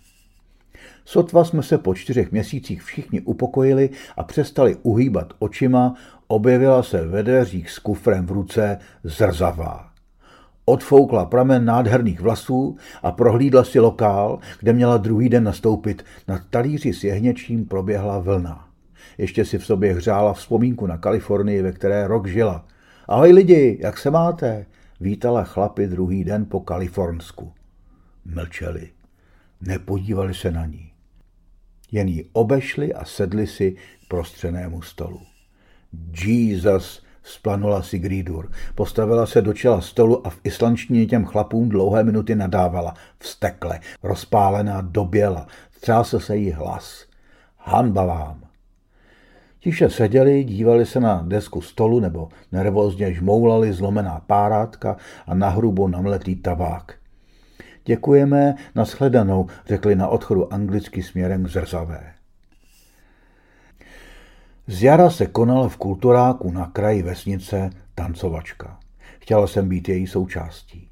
Sotva 1.10 1.44
jsme 1.44 1.64
se 1.64 1.78
po 1.78 1.96
čtyřech 1.96 2.32
měsících 2.32 2.84
všichni 2.84 3.22
upokojili 3.22 3.90
a 4.18 4.24
přestali 4.24 4.78
uhýbat 4.84 5.34
očima, 5.40 5.94
objevila 6.28 6.84
se 6.84 7.08
ve 7.08 7.24
dveřích 7.24 7.72
s 7.72 7.80
kufrem 7.80 8.26
v 8.26 8.32
ruce 8.32 8.80
zrzavá. 9.04 9.90
Odfoukla 10.66 11.26
pramen 11.26 11.66
nádherných 11.66 12.22
vlasů 12.22 12.78
a 13.04 13.12
prohlídla 13.12 13.64
si 13.64 13.80
lokál, 13.80 14.40
kde 14.60 14.74
měla 14.74 14.98
druhý 14.98 15.30
den 15.30 15.44
nastoupit. 15.44 16.06
Na 16.28 16.40
talíři 16.50 16.94
s 16.94 17.04
jehněčím 17.04 17.66
proběhla 17.66 18.20
vlna. 18.20 18.68
Ještě 19.18 19.46
si 19.46 19.58
v 19.58 19.66
sobě 19.66 19.94
hřála 19.94 20.34
vzpomínku 20.34 20.88
na 20.88 20.98
Kalifornii, 20.98 21.62
ve 21.62 21.72
které 21.72 22.08
rok 22.08 22.28
žila. 22.28 22.66
Ahoj 23.08 23.32
lidi, 23.32 23.78
jak 23.82 23.98
se 23.98 24.12
máte? 24.12 24.66
Vítala 25.00 25.44
chlapi 25.44 25.88
druhý 25.88 26.24
den 26.24 26.46
po 26.46 26.60
Kalifornsku. 26.60 27.52
Mlčeli. 28.26 28.90
Nepodívali 29.62 30.34
se 30.34 30.52
na 30.52 30.66
ní. 30.66 30.87
Jen 31.92 32.08
ji 32.08 32.30
obešli 32.34 32.94
a 32.94 33.06
sedli 33.06 33.48
si 33.48 33.72
k 33.72 34.08
prostřenému 34.08 34.82
stolu. 34.82 35.22
Jesus, 36.26 37.04
splanula 37.24 37.82
si 37.82 38.00
Grídur. 38.00 38.52
Postavila 38.76 39.26
se 39.26 39.42
do 39.42 39.54
čela 39.54 39.82
stolu 39.82 40.28
a 40.28 40.30
v 40.30 40.40
islandštině 40.44 41.06
těm 41.06 41.26
chlapům 41.26 41.70
dlouhé 41.70 42.04
minuty 42.04 42.36
nadávala. 42.36 42.94
Vstekle, 43.20 43.80
rozpálená, 44.04 44.82
doběla. 44.82 45.48
Třásl 45.80 46.20
se 46.20 46.38
jí 46.38 46.52
hlas. 46.52 47.06
Hanba 47.58 48.06
vám. 48.06 48.44
Tiše 49.60 49.90
seděli, 49.90 50.44
dívali 50.44 50.86
se 50.86 51.00
na 51.00 51.24
desku 51.28 51.62
stolu 51.62 52.00
nebo 52.00 52.30
nervózně 52.52 53.14
žmoulali 53.14 53.74
zlomená 53.74 54.22
párátka 54.28 54.98
a 55.28 55.34
nahrubo 55.34 55.88
namletý 55.88 56.36
tabák. 56.36 56.96
Děkujeme, 57.88 58.56
nashledanou, 58.76 59.48
řekli 59.66 59.96
na 59.96 60.08
odchodu 60.08 60.54
anglicky 60.54 61.04
směrem 61.04 61.44
k 61.44 61.48
zrzavé. 61.48 62.14
Z 64.68 64.84
jara 64.84 65.10
se 65.10 65.26
konala 65.26 65.70
v 65.70 65.78
kulturáku 65.78 66.52
na 66.52 66.66
kraji 66.66 67.02
vesnice 67.04 67.70
tancovačka. 67.96 68.80
Chtěla 69.20 69.48
jsem 69.48 69.70
být 69.70 69.90
její 69.90 70.08
součástí. 70.08 70.90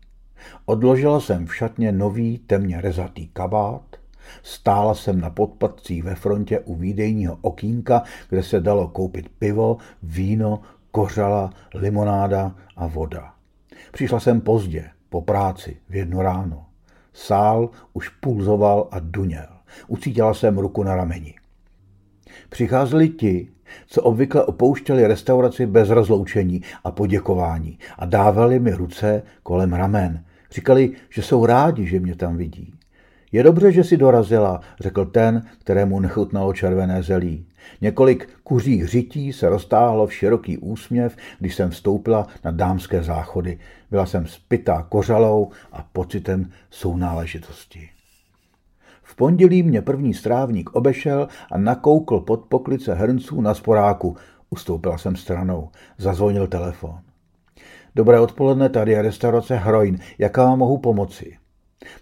Odložila 0.66 1.20
jsem 1.20 1.46
v 1.46 1.56
šatně 1.56 1.92
nový 1.92 2.38
temně 2.38 2.82
rezatý 2.82 3.28
kabát, 3.28 3.96
stála 4.44 4.96
jsem 4.96 5.22
na 5.22 5.30
podpadcích 5.30 6.04
ve 6.04 6.16
frontě 6.16 6.60
u 6.60 6.76
výdejního 6.76 7.38
okýnka, 7.42 8.04
kde 8.30 8.44
se 8.44 8.60
dalo 8.60 8.88
koupit 8.88 9.30
pivo, 9.30 9.78
víno, 10.04 10.62
kořala, 10.92 11.54
limonáda 11.74 12.56
a 12.76 12.88
voda. 12.88 13.34
Přišla 13.92 14.20
jsem 14.20 14.42
pozdě, 14.42 14.90
po 15.10 15.22
práci, 15.22 15.78
v 15.90 15.96
jedno 15.96 16.22
ráno. 16.22 16.65
Sál 17.16 17.70
už 17.94 18.10
pulzoval 18.10 18.88
a 18.92 19.00
duněl. 19.00 19.48
Ucítila 19.88 20.34
jsem 20.34 20.58
ruku 20.58 20.84
na 20.84 20.96
rameni. 20.96 21.36
Přicházeli 22.50 23.10
ti, 23.10 23.48
co 23.88 24.02
obvykle 24.02 24.46
opouštěli 24.46 25.08
restauraci 25.08 25.66
bez 25.66 25.90
rozloučení 25.90 26.62
a 26.84 26.92
poděkování 26.92 27.80
a 27.98 28.06
dávali 28.06 28.60
mi 28.60 28.72
ruce 28.72 29.24
kolem 29.44 29.74
ramen. 29.74 30.24
Říkali, 30.52 30.92
že 31.10 31.22
jsou 31.22 31.46
rádi, 31.46 31.86
že 31.86 32.00
mě 32.00 32.16
tam 32.16 32.38
vidí. 32.38 32.74
Je 33.32 33.44
dobře, 33.44 33.72
že 33.72 33.84
si 33.84 33.98
dorazila, 33.98 34.62
řekl 34.80 35.06
ten, 35.06 35.46
kterému 35.60 36.00
nechutnalo 36.00 36.54
červené 36.54 37.04
zelí. 37.04 37.46
Několik 37.82 38.30
kuřích 38.44 38.88
řití 38.88 39.34
se 39.34 39.50
roztáhlo 39.50 40.08
v 40.08 40.14
široký 40.14 40.58
úsměv, 40.58 41.16
když 41.40 41.56
jsem 41.56 41.70
vstoupila 41.70 42.28
na 42.44 42.52
dámské 42.52 43.04
záchody. 43.04 43.60
Byla 43.92 44.06
jsem 44.06 44.28
spitá 44.28 44.86
kořalou 44.90 45.52
a 45.72 45.88
pocitem 45.94 46.52
sounáležitosti. 46.70 47.90
V 49.04 49.16
pondělí 49.16 49.64
mě 49.64 49.82
první 49.82 50.14
strávník 50.14 50.70
obešel 50.70 51.28
a 51.52 51.58
nakoukl 51.58 52.20
pod 52.20 52.46
poklice 52.46 52.94
hrnců 52.94 53.42
na 53.42 53.54
sporáku. 53.54 54.18
Ustoupila 54.50 54.98
jsem 54.98 55.16
stranou. 55.16 55.70
Zazvonil 55.98 56.48
telefon. 56.48 57.00
Dobré 57.96 58.20
odpoledne, 58.20 58.70
tady 58.70 58.92
je 58.92 59.02
restaurace 59.02 59.56
Hroin. 59.56 60.00
Jaká 60.18 60.44
vám 60.44 60.60
mohu 60.60 60.78
pomoci? 60.78 61.38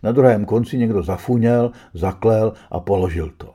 Na 0.03 0.11
druhém 0.11 0.45
konci 0.45 0.77
někdo 0.77 1.03
zafuněl, 1.03 1.71
zaklel 1.93 2.53
a 2.71 2.79
položil 2.79 3.31
to. 3.37 3.52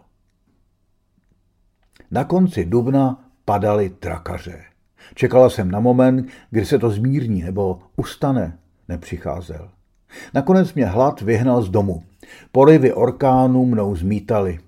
Na 2.10 2.24
konci 2.24 2.64
dubna 2.64 3.24
padaly 3.44 3.90
trakaře. 3.90 4.64
Čekala 5.14 5.50
jsem 5.50 5.70
na 5.70 5.80
moment, 5.80 6.28
kdy 6.50 6.66
se 6.66 6.78
to 6.78 6.90
zmírní 6.90 7.42
nebo 7.42 7.78
ustane. 7.96 8.58
Nepřicházel. 8.88 9.68
Nakonec 10.34 10.74
mě 10.74 10.86
hlad 10.86 11.20
vyhnal 11.20 11.62
z 11.62 11.70
domu. 11.70 12.02
Porivy 12.52 12.92
orkánů 12.92 13.66
mnou 13.66 13.96
zmítali. 13.96 14.58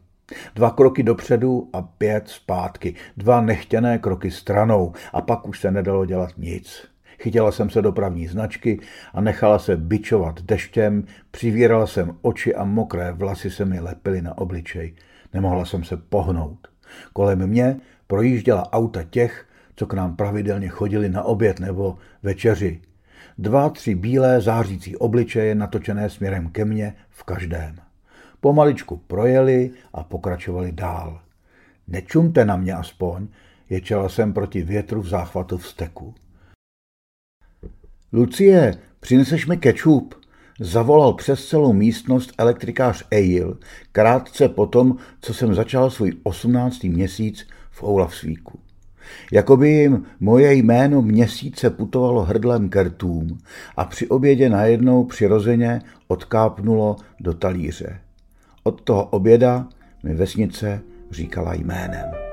Dva 0.55 0.70
kroky 0.70 1.03
dopředu 1.03 1.68
a 1.72 1.82
pět 1.82 2.28
zpátky. 2.28 2.95
Dva 3.16 3.41
nechtěné 3.41 3.99
kroky 3.99 4.30
stranou 4.30 4.93
a 5.12 5.20
pak 5.20 5.49
už 5.49 5.61
se 5.61 5.70
nedalo 5.70 6.07
dělat 6.07 6.30
nic. 6.38 6.86
Chytila 7.18 7.53
jsem 7.53 7.70
se 7.70 7.82
dopravní 7.82 8.26
značky 8.26 8.80
a 9.14 9.20
nechala 9.20 9.59
se 9.59 9.76
bičovat 9.76 10.43
deštěm, 10.43 11.05
přivírala 11.30 11.86
jsem 11.86 12.16
oči 12.22 12.55
a 12.55 12.64
mokré 12.64 13.12
vlasy 13.12 13.51
se 13.51 13.64
mi 13.64 13.80
lepily 13.80 14.22
na 14.22 14.38
obličej. 14.38 14.95
Nemohla 15.34 15.64
jsem 15.64 15.84
se 15.84 15.97
pohnout. 15.97 16.70
Kolem 17.12 17.47
mě 17.47 17.76
projížděla 18.07 18.72
auta 18.72 19.03
těch, 19.03 19.47
co 19.76 19.86
k 19.86 19.95
nám 19.95 20.16
pravidelně 20.16 20.68
chodili 20.68 21.09
na 21.09 21.22
oběd 21.22 21.61
nebo 21.61 21.99
večeři. 22.22 22.80
Dva, 23.38 23.68
tři 23.68 23.95
bílé 23.95 24.41
zářící 24.41 24.97
obličeje 24.97 25.55
natočené 25.55 26.11
směrem 26.11 26.51
ke 26.51 26.64
mně 26.64 26.95
v 27.11 27.24
každém. 27.24 27.76
Pomaličku 28.41 28.97
projeli 28.97 29.70
a 29.93 30.05
pokračovali 30.05 30.72
dál. 30.72 31.20
Nečumte 31.88 32.45
na 32.45 32.57
mě 32.57 32.72
aspoň, 32.72 33.28
ječela 33.70 34.09
jsem 34.09 34.32
proti 34.32 34.62
větru 34.62 35.01
v 35.01 35.09
záchvatu 35.09 35.59
vzteku. 35.59 36.14
Lucie, 38.12 38.78
přineseš 39.01 39.47
mi 39.47 39.57
kečup? 39.57 40.14
Zavolal 40.62 41.12
přes 41.12 41.46
celou 41.46 41.72
místnost 41.72 42.32
elektrikář 42.38 43.04
Eil, 43.11 43.58
krátce 43.92 44.48
potom, 44.48 44.96
co 45.20 45.34
jsem 45.34 45.54
začal 45.54 45.90
svůj 45.90 46.12
osmnáctý 46.22 46.88
měsíc 46.88 47.46
v 47.70 47.82
Oulavsvíku. 47.82 48.58
Jakoby 49.32 49.70
jim 49.70 50.04
moje 50.20 50.54
jméno 50.54 51.02
měsíce 51.02 51.70
putovalo 51.70 52.22
hrdlem 52.22 52.68
kertům 52.68 53.38
a 53.76 53.84
při 53.84 54.08
obědě 54.08 54.48
najednou 54.48 55.04
přirozeně 55.04 55.82
odkápnulo 56.08 56.96
do 57.20 57.34
talíře. 57.34 58.00
Od 58.62 58.80
toho 58.80 59.04
oběda 59.04 59.68
mi 60.02 60.14
vesnice 60.14 60.80
říkala 61.11 61.54
jménem. 61.54 62.30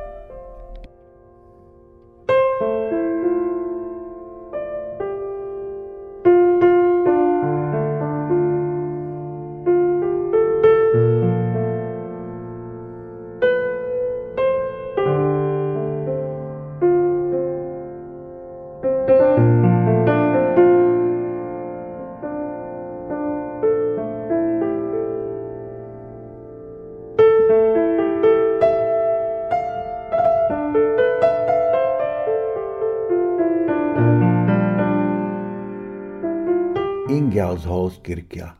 Kirkia. 37.90 38.56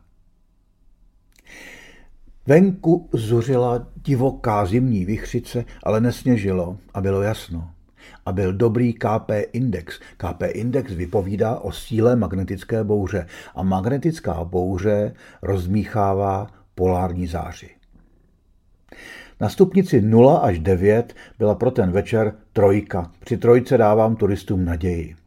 Venku 2.46 3.08
zuřila 3.12 3.86
divoká 4.04 4.66
zimní 4.66 5.04
vychřice, 5.04 5.64
ale 5.82 6.00
nesněžilo 6.00 6.78
a 6.94 7.00
bylo 7.00 7.22
jasno. 7.22 7.70
A 8.26 8.32
byl 8.32 8.52
dobrý 8.52 8.92
KP 8.92 9.30
index. 9.52 10.00
KP 10.16 10.42
index 10.52 10.92
vypovídá 10.92 11.58
o 11.58 11.72
síle 11.72 12.16
magnetické 12.16 12.84
bouře 12.84 13.26
a 13.54 13.62
magnetická 13.62 14.44
bouře 14.44 15.14
rozmíchává 15.42 16.46
polární 16.74 17.26
záři. 17.26 17.70
Na 19.40 19.48
stupnici 19.48 20.00
0 20.00 20.38
až 20.38 20.58
9 20.58 21.14
byla 21.38 21.54
pro 21.54 21.70
ten 21.70 21.92
večer 21.92 22.34
trojka. 22.52 23.10
Při 23.20 23.36
trojce 23.36 23.78
dávám 23.78 24.16
turistům 24.16 24.64
naději. 24.64 25.17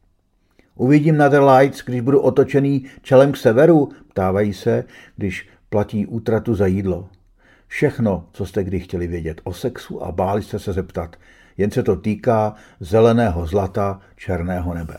Uvidím 0.75 1.17
na 1.17 1.27
The 1.27 1.39
Lights, 1.39 1.83
když 1.85 2.01
budu 2.01 2.19
otočený 2.19 2.85
čelem 3.01 3.31
k 3.31 3.37
severu, 3.37 3.89
ptávají 4.09 4.53
se, 4.53 4.83
když 5.17 5.49
platí 5.69 6.05
útratu 6.05 6.55
za 6.55 6.65
jídlo. 6.65 7.09
Všechno, 7.67 8.27
co 8.31 8.45
jste 8.45 8.63
kdy 8.63 8.79
chtěli 8.79 9.07
vědět 9.07 9.41
o 9.43 9.53
sexu 9.53 10.03
a 10.03 10.11
báli 10.11 10.43
jste 10.43 10.59
se 10.59 10.73
zeptat, 10.73 11.15
jen 11.57 11.71
se 11.71 11.83
to 11.83 11.95
týká 11.95 12.55
zeleného 12.79 13.47
zlata 13.47 13.99
černého 14.15 14.73
nebe. 14.73 14.97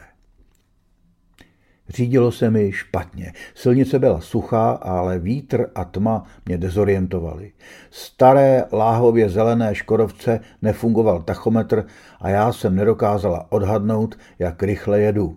Řídilo 1.89 2.33
se 2.33 2.51
mi 2.51 2.73
špatně. 2.73 3.33
Silnice 3.55 3.99
byla 3.99 4.21
suchá, 4.21 4.71
ale 4.71 5.19
vítr 5.19 5.67
a 5.75 5.85
tma 5.85 6.25
mě 6.47 6.59
dezorientovali. 6.59 7.53
Staré 7.91 8.65
láhově 8.73 9.29
zelené 9.29 9.75
škodovce 9.75 10.41
nefungoval 10.63 11.23
tachometr 11.23 11.85
a 12.21 12.29
já 12.29 12.53
jsem 12.53 12.77
nedokázala 12.77 13.47
odhadnout, 13.53 14.19
jak 14.39 14.63
rychle 14.63 15.01
jedu. 15.01 15.37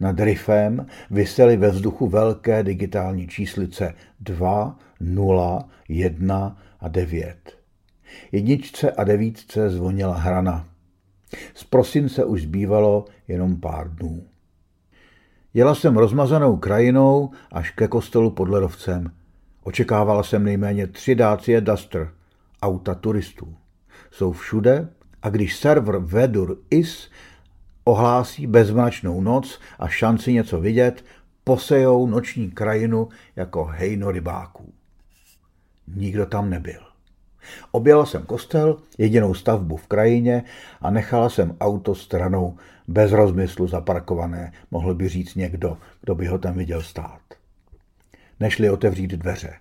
Nad 0.00 0.20
rifem 0.20 0.86
vysely 1.10 1.56
ve 1.56 1.70
vzduchu 1.70 2.08
velké 2.08 2.62
digitální 2.62 3.28
číslice 3.28 3.94
2, 4.20 4.78
0, 5.00 5.68
1 5.88 6.56
a 6.80 6.88
9. 6.88 7.36
Jedničce 8.32 8.90
a 8.90 9.04
devítce 9.04 9.70
zvonila 9.70 10.16
hrana. 10.16 10.68
Z 11.54 11.64
prosince 11.64 12.24
už 12.24 12.42
zbývalo 12.42 13.04
jenom 13.28 13.60
pár 13.60 13.90
dnů. 13.94 14.22
Jela 15.54 15.74
jsem 15.74 15.96
rozmazanou 15.96 16.56
krajinou 16.56 17.30
až 17.52 17.70
ke 17.70 17.88
kostelu 17.88 18.30
pod 18.30 18.48
Ledovcem. 18.48 19.10
Očekávala 19.62 20.22
jsem 20.22 20.44
nejméně 20.44 20.86
tři 20.86 21.14
Dacia 21.14 21.60
Duster, 21.60 22.10
auta 22.62 22.94
turistů. 22.94 23.56
Jsou 24.10 24.32
všude 24.32 24.88
a 25.22 25.28
když 25.30 25.56
server 25.56 25.96
Vedur 25.98 26.58
Is 26.70 27.10
ohlásí 27.88 28.46
bezmračnou 28.46 29.20
noc 29.20 29.60
a 29.78 29.88
šanci 29.88 30.32
něco 30.32 30.60
vidět, 30.60 31.04
posejou 31.44 32.06
noční 32.06 32.50
krajinu 32.50 33.08
jako 33.36 33.64
hejno 33.64 34.10
rybáků. 34.10 34.72
Nikdo 35.94 36.26
tam 36.26 36.50
nebyl. 36.50 36.80
Objela 37.72 38.06
jsem 38.06 38.22
kostel, 38.22 38.76
jedinou 38.98 39.34
stavbu 39.34 39.76
v 39.76 39.86
krajině 39.86 40.44
a 40.80 40.90
nechala 40.90 41.28
jsem 41.28 41.56
auto 41.60 41.94
stranou 41.94 42.56
bez 42.88 43.12
rozmyslu 43.12 43.66
zaparkované, 43.66 44.52
mohl 44.70 44.94
by 44.94 45.08
říct 45.08 45.34
někdo, 45.34 45.78
kdo 46.00 46.14
by 46.14 46.26
ho 46.26 46.38
tam 46.38 46.54
viděl 46.54 46.82
stát. 46.82 47.20
Nešli 48.40 48.70
otevřít 48.70 49.10
dveře. 49.10 49.54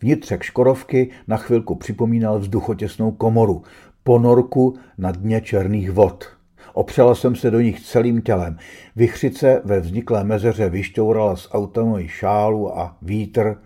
Vnitřek 0.00 0.42
škorovky 0.42 1.10
na 1.26 1.36
chvilku 1.36 1.74
připomínal 1.74 2.38
vzduchotěsnou 2.38 3.10
komoru, 3.10 3.62
ponorku 4.02 4.78
na 4.98 5.12
dně 5.12 5.40
černých 5.40 5.90
vod. 5.90 6.39
Opřela 6.72 7.14
jsem 7.14 7.36
se 7.36 7.50
do 7.50 7.60
nich 7.60 7.80
celým 7.80 8.22
tělem. 8.22 8.58
Vychřice 8.96 9.62
ve 9.64 9.80
vzniklé 9.80 10.24
mezeře 10.24 10.68
vyšťourala 10.68 11.36
z 11.36 11.48
auta 11.52 11.84
moji 11.84 12.08
šálu 12.08 12.78
a 12.78 12.96
vítr 13.02 13.56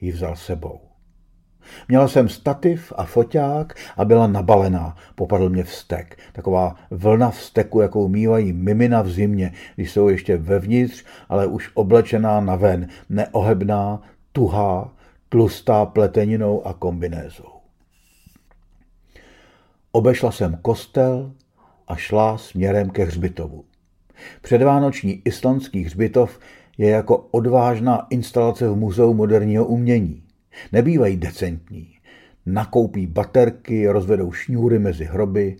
ji 0.00 0.12
vzal 0.12 0.36
sebou. 0.36 0.80
Měla 1.88 2.08
jsem 2.08 2.28
stativ 2.28 2.92
a 2.96 3.04
foťák 3.04 3.74
a 3.96 4.04
byla 4.04 4.26
nabalená. 4.26 4.96
Popadl 5.14 5.48
mě 5.48 5.64
vztek. 5.64 6.18
Taková 6.32 6.74
vlna 6.90 7.30
vzteku, 7.30 7.80
jakou 7.80 8.08
mývají 8.08 8.52
mimina 8.52 9.02
v 9.02 9.10
zimě, 9.10 9.52
když 9.74 9.90
jsou 9.90 10.08
ještě 10.08 10.36
vevnitř, 10.36 11.04
ale 11.28 11.46
už 11.46 11.70
oblečená 11.74 12.40
na 12.40 12.56
ven. 12.56 12.88
Neohebná, 13.08 14.02
tuhá, 14.32 14.92
tlustá 15.28 15.86
pleteninou 15.86 16.66
a 16.66 16.72
kombinézou. 16.72 17.48
Obešla 19.92 20.32
jsem 20.32 20.58
kostel 20.62 21.32
a 21.88 21.96
šla 21.96 22.38
směrem 22.38 22.90
ke 22.90 23.04
hřbitovu. 23.04 23.64
Předvánoční 24.42 25.22
islandský 25.24 25.84
hřbitov 25.84 26.38
je 26.78 26.88
jako 26.88 27.16
odvážná 27.16 28.06
instalace 28.10 28.68
v 28.68 28.76
Muzeu 28.76 29.14
moderního 29.14 29.66
umění. 29.66 30.22
Nebývají 30.72 31.16
decentní. 31.16 31.88
Nakoupí 32.46 33.06
baterky, 33.06 33.88
rozvedou 33.88 34.32
šňůry 34.32 34.78
mezi 34.78 35.04
hroby, 35.04 35.56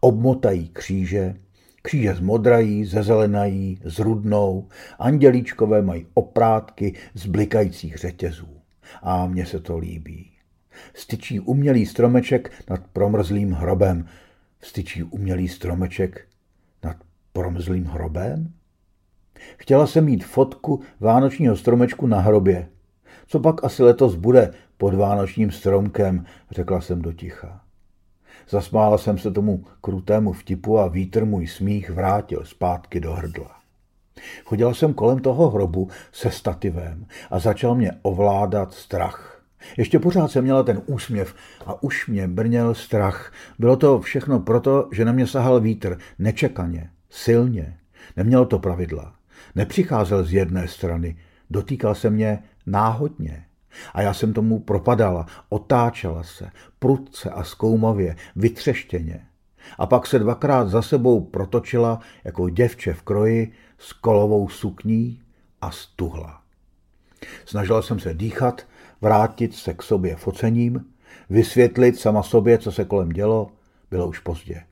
obmotají 0.00 0.68
kříže, 0.68 1.34
kříže 1.82 2.14
zmodrají, 2.14 2.84
zezelenají, 2.84 3.78
zrudnou, 3.84 4.68
andělíčkové 4.98 5.82
mají 5.82 6.06
oprátky 6.14 6.94
z 7.14 7.26
blikajících 7.26 7.96
řetězů. 7.96 8.48
A 9.02 9.26
mně 9.26 9.46
se 9.46 9.60
to 9.60 9.78
líbí. 9.78 10.30
Styčí 10.94 11.40
umělý 11.40 11.86
stromeček 11.86 12.52
nad 12.70 12.80
promrzlým 12.92 13.52
hrobem. 13.52 14.06
Styčí 14.64 15.02
umělý 15.02 15.48
stromeček 15.48 16.26
nad 16.84 16.96
promrzlým 17.32 17.84
hrobem? 17.84 18.52
Chtěla 19.56 19.86
jsem 19.86 20.04
mít 20.04 20.24
fotku 20.24 20.80
vánočního 21.00 21.56
stromečku 21.56 22.06
na 22.06 22.20
hrobě. 22.20 22.68
Co 23.26 23.40
pak 23.40 23.64
asi 23.64 23.82
letos 23.82 24.14
bude 24.14 24.54
pod 24.76 24.94
vánočním 24.94 25.50
stromkem, 25.50 26.24
řekla 26.50 26.80
jsem 26.80 27.02
do 27.02 27.12
ticha. 27.12 27.60
Zasmála 28.48 28.98
jsem 28.98 29.18
se 29.18 29.30
tomu 29.30 29.64
krutému 29.80 30.32
vtipu 30.32 30.78
a 30.78 30.88
vítr 30.88 31.24
můj 31.24 31.46
smích 31.46 31.90
vrátil 31.90 32.44
zpátky 32.44 33.00
do 33.00 33.12
hrdla. 33.12 33.56
Chodila 34.44 34.74
jsem 34.74 34.94
kolem 34.94 35.18
toho 35.18 35.50
hrobu 35.50 35.88
se 36.12 36.30
stativem 36.30 37.06
a 37.30 37.38
začal 37.38 37.74
mě 37.74 37.92
ovládat 38.02 38.74
strach. 38.74 39.33
Ještě 39.76 39.98
pořád 39.98 40.30
jsem 40.30 40.44
měla 40.44 40.62
ten 40.62 40.82
úsměv 40.86 41.34
a 41.66 41.82
už 41.82 42.06
mě 42.06 42.28
brněl 42.28 42.74
strach. 42.74 43.32
Bylo 43.58 43.76
to 43.76 44.00
všechno 44.00 44.40
proto, 44.40 44.88
že 44.92 45.04
na 45.04 45.12
mě 45.12 45.26
sahal 45.26 45.60
vítr, 45.60 45.98
nečekaně, 46.18 46.90
silně. 47.10 47.78
Nemělo 48.16 48.44
to 48.44 48.58
pravidla. 48.58 49.14
Nepřicházel 49.54 50.24
z 50.24 50.32
jedné 50.32 50.68
strany, 50.68 51.16
dotýkal 51.50 51.94
se 51.94 52.10
mě 52.10 52.42
náhodně. 52.66 53.44
A 53.94 54.02
já 54.02 54.14
jsem 54.14 54.32
tomu 54.32 54.58
propadala, 54.58 55.26
otáčela 55.48 56.22
se, 56.22 56.50
prudce 56.78 57.30
a 57.30 57.44
zkoumavě, 57.44 58.16
vytřeštěně. 58.36 59.26
A 59.78 59.86
pak 59.86 60.06
se 60.06 60.18
dvakrát 60.18 60.68
za 60.68 60.82
sebou 60.82 61.20
protočila 61.20 62.00
jako 62.24 62.48
děvče 62.48 62.92
v 62.92 63.02
kroji 63.02 63.52
s 63.78 63.92
kolovou 63.92 64.48
sukní 64.48 65.20
a 65.60 65.70
stuhla. 65.70 66.40
Snažila 67.44 67.82
jsem 67.82 68.00
se 68.00 68.14
dýchat, 68.14 68.66
vrátit 69.04 69.54
se 69.54 69.74
k 69.74 69.82
sobě 69.82 70.16
focením, 70.16 70.84
vysvětlit 71.30 71.98
sama 71.98 72.22
sobě, 72.22 72.58
co 72.58 72.72
se 72.72 72.84
kolem 72.84 73.08
dělo, 73.08 73.48
bylo 73.90 74.08
už 74.08 74.18
pozdě. 74.18 74.62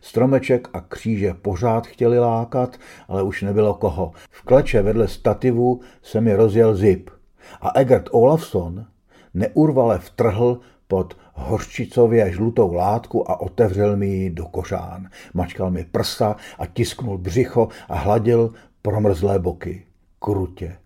Stromeček 0.00 0.68
a 0.72 0.80
kříže 0.80 1.34
pořád 1.34 1.86
chtěli 1.86 2.18
lákat, 2.18 2.76
ale 3.08 3.22
už 3.22 3.42
nebylo 3.42 3.74
koho. 3.74 4.12
V 4.30 4.42
kleče 4.42 4.82
vedle 4.82 5.08
stativu 5.08 5.80
se 6.02 6.20
mi 6.20 6.34
rozjel 6.34 6.74
zip– 6.74 7.10
a 7.60 7.78
Egert 7.78 8.08
Olafsson 8.12 8.86
neurvale 9.34 9.98
vtrhl 9.98 10.60
pod 10.88 11.16
hořčicově 11.34 12.32
žlutou 12.32 12.72
látku 12.72 13.30
a 13.30 13.40
otevřel 13.40 13.96
mi 13.96 14.06
ji 14.06 14.30
do 14.30 14.46
kořán. 14.46 15.08
Mačkal 15.34 15.70
mi 15.70 15.84
prsa 15.84 16.36
a 16.58 16.66
tisknul 16.66 17.18
břicho 17.18 17.68
a 17.88 17.96
hladil 17.96 18.52
promrzlé 18.82 19.38
boky. 19.38 19.86
Krutě, 20.18 20.76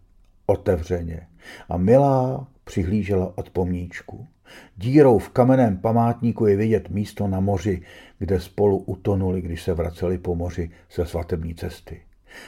otevřeně. 0.47 1.27
A 1.68 1.76
milá 1.76 2.47
přihlížela 2.64 3.32
od 3.38 3.51
pomníčku. 3.51 4.26
Dírou 4.76 5.18
v 5.18 5.28
kamenném 5.28 5.76
památníku 5.76 6.47
je 6.47 6.57
vidět 6.57 6.90
místo 6.90 7.28
na 7.28 7.40
moři, 7.40 7.82
kde 8.18 8.40
spolu 8.40 8.78
utonuli, 8.78 9.42
když 9.42 9.62
se 9.62 9.74
vraceli 9.74 10.18
po 10.18 10.34
moři 10.34 10.70
se 10.88 11.07
svatební 11.07 11.55
cesty 11.55 12.01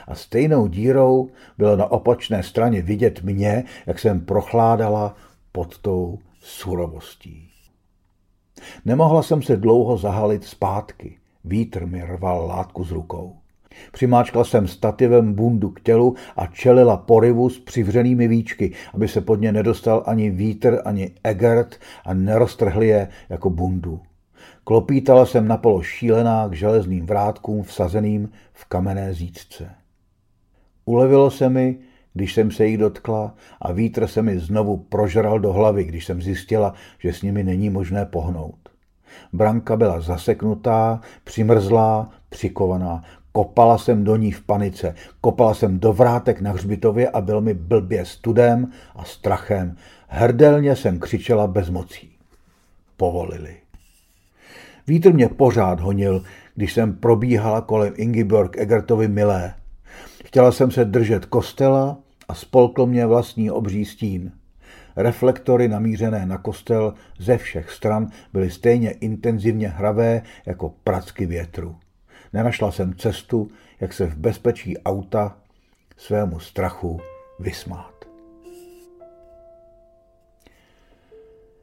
a 0.06 0.14
stejnou 0.14 0.68
dírou 0.68 1.30
bylo 1.58 1.76
na 1.76 1.86
opačné 1.86 2.42
straně 2.42 2.82
vidět 2.82 3.22
mě, 3.22 3.64
jak 3.86 3.98
jsem 3.98 4.20
prochládala 4.20 5.16
pod 5.52 5.78
tou 5.78 6.18
surovostí. 6.40 7.50
Nemohla 8.84 9.22
jsem 9.22 9.42
se 9.42 9.56
dlouho 9.56 9.96
zahalit 9.96 10.44
zpátky. 10.44 11.18
Vítr 11.44 11.86
mi 11.86 12.02
rval 12.02 12.46
látku 12.46 12.84
z 12.84 12.90
rukou. 12.90 13.36
Přimáčkla 13.92 14.44
jsem 14.44 14.68
stativem 14.68 15.34
bundu 15.34 15.70
k 15.70 15.80
tělu 15.80 16.14
a 16.36 16.46
čelila 16.46 16.96
porivu 16.96 17.50
s 17.50 17.58
přivřenými 17.58 18.28
víčky, 18.28 18.72
aby 18.94 19.08
se 19.08 19.20
pod 19.20 19.40
ně 19.40 19.52
nedostal 19.52 20.02
ani 20.06 20.30
vítr, 20.30 20.82
ani 20.84 21.10
Egert 21.24 21.76
a 22.04 22.14
neroztrhli 22.14 22.88
je 22.88 23.08
jako 23.28 23.50
bundu. 23.50 24.00
Klopítala 24.64 25.26
jsem 25.26 25.48
napolo 25.48 25.82
šílená 25.82 26.48
k 26.48 26.52
železným 26.52 27.06
vrátkům 27.06 27.62
vsazeným 27.62 28.30
v 28.52 28.64
kamenné 28.64 29.14
zítce. 29.14 29.70
Ulevilo 30.84 31.30
se 31.30 31.48
mi, 31.48 31.78
když 32.14 32.34
jsem 32.34 32.50
se 32.50 32.66
jich 32.66 32.78
dotkla 32.78 33.34
a 33.60 33.72
vítr 33.72 34.06
se 34.06 34.22
mi 34.22 34.38
znovu 34.38 34.76
prožral 34.76 35.38
do 35.38 35.52
hlavy, 35.52 35.84
když 35.84 36.04
jsem 36.04 36.22
zjistila, 36.22 36.74
že 36.98 37.12
s 37.12 37.22
nimi 37.22 37.44
není 37.44 37.70
možné 37.70 38.04
pohnout. 38.04 38.68
Branka 39.32 39.76
byla 39.76 40.00
zaseknutá, 40.00 41.00
přimrzlá, 41.24 42.10
přikovaná. 42.28 43.02
Kopala 43.32 43.78
jsem 43.78 44.04
do 44.04 44.16
ní 44.16 44.32
v 44.32 44.42
panice. 44.42 44.94
Kopala 45.20 45.54
jsem 45.54 45.78
do 45.78 45.92
vrátek 45.92 46.40
na 46.40 46.52
hřbitově 46.52 47.10
a 47.10 47.20
byl 47.20 47.40
mi 47.40 47.54
blbě 47.54 48.04
studem 48.04 48.72
a 48.96 49.04
strachem. 49.04 49.76
Hrdelně 50.08 50.76
jsem 50.76 50.98
křičela 50.98 51.46
bez 51.46 51.70
mocí. 51.70 52.10
Povolili. 52.96 53.56
Vítr 54.86 55.14
mě 55.14 55.28
pořád 55.28 55.80
honil, 55.80 56.22
když 56.54 56.72
jsem 56.72 56.94
probíhala 56.94 57.60
kolem 57.60 57.92
Ingeborg 57.96 58.58
Egertovi 58.58 59.08
milé. 59.08 59.54
Chtěla 60.24 60.52
jsem 60.52 60.70
se 60.70 60.84
držet 60.84 61.26
kostela 61.26 61.98
a 62.28 62.34
spolkl 62.34 62.86
mě 62.86 63.06
vlastní 63.06 63.50
obří 63.50 63.84
stín. 63.84 64.32
Reflektory 64.96 65.68
namířené 65.68 66.26
na 66.26 66.38
kostel 66.38 66.94
ze 67.18 67.38
všech 67.38 67.70
stran 67.70 68.10
byly 68.32 68.50
stejně 68.50 68.90
intenzivně 68.90 69.68
hravé 69.68 70.22
jako 70.46 70.74
pracky 70.84 71.26
větru. 71.26 71.76
Nenašla 72.32 72.72
jsem 72.72 72.94
cestu, 72.94 73.50
jak 73.80 73.92
se 73.92 74.06
v 74.06 74.16
bezpečí 74.16 74.78
auta 74.78 75.36
svému 75.96 76.40
strachu 76.40 77.00
vysmát. 77.38 77.94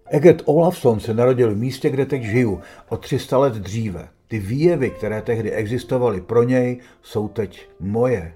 Eget 0.09 0.41
Olafsson 0.45 0.99
se 0.99 1.13
narodil 1.13 1.55
v 1.55 1.57
místě, 1.57 1.89
kde 1.89 2.05
teď 2.05 2.23
žiju, 2.23 2.61
o 2.89 2.97
300 2.97 3.37
let 3.37 3.53
dříve. 3.53 4.07
Ty 4.27 4.39
výjevy, 4.39 4.89
které 4.89 5.21
tehdy 5.21 5.51
existovaly 5.51 6.21
pro 6.21 6.43
něj, 6.43 6.79
jsou 7.01 7.27
teď 7.27 7.69
moje. 7.79 8.33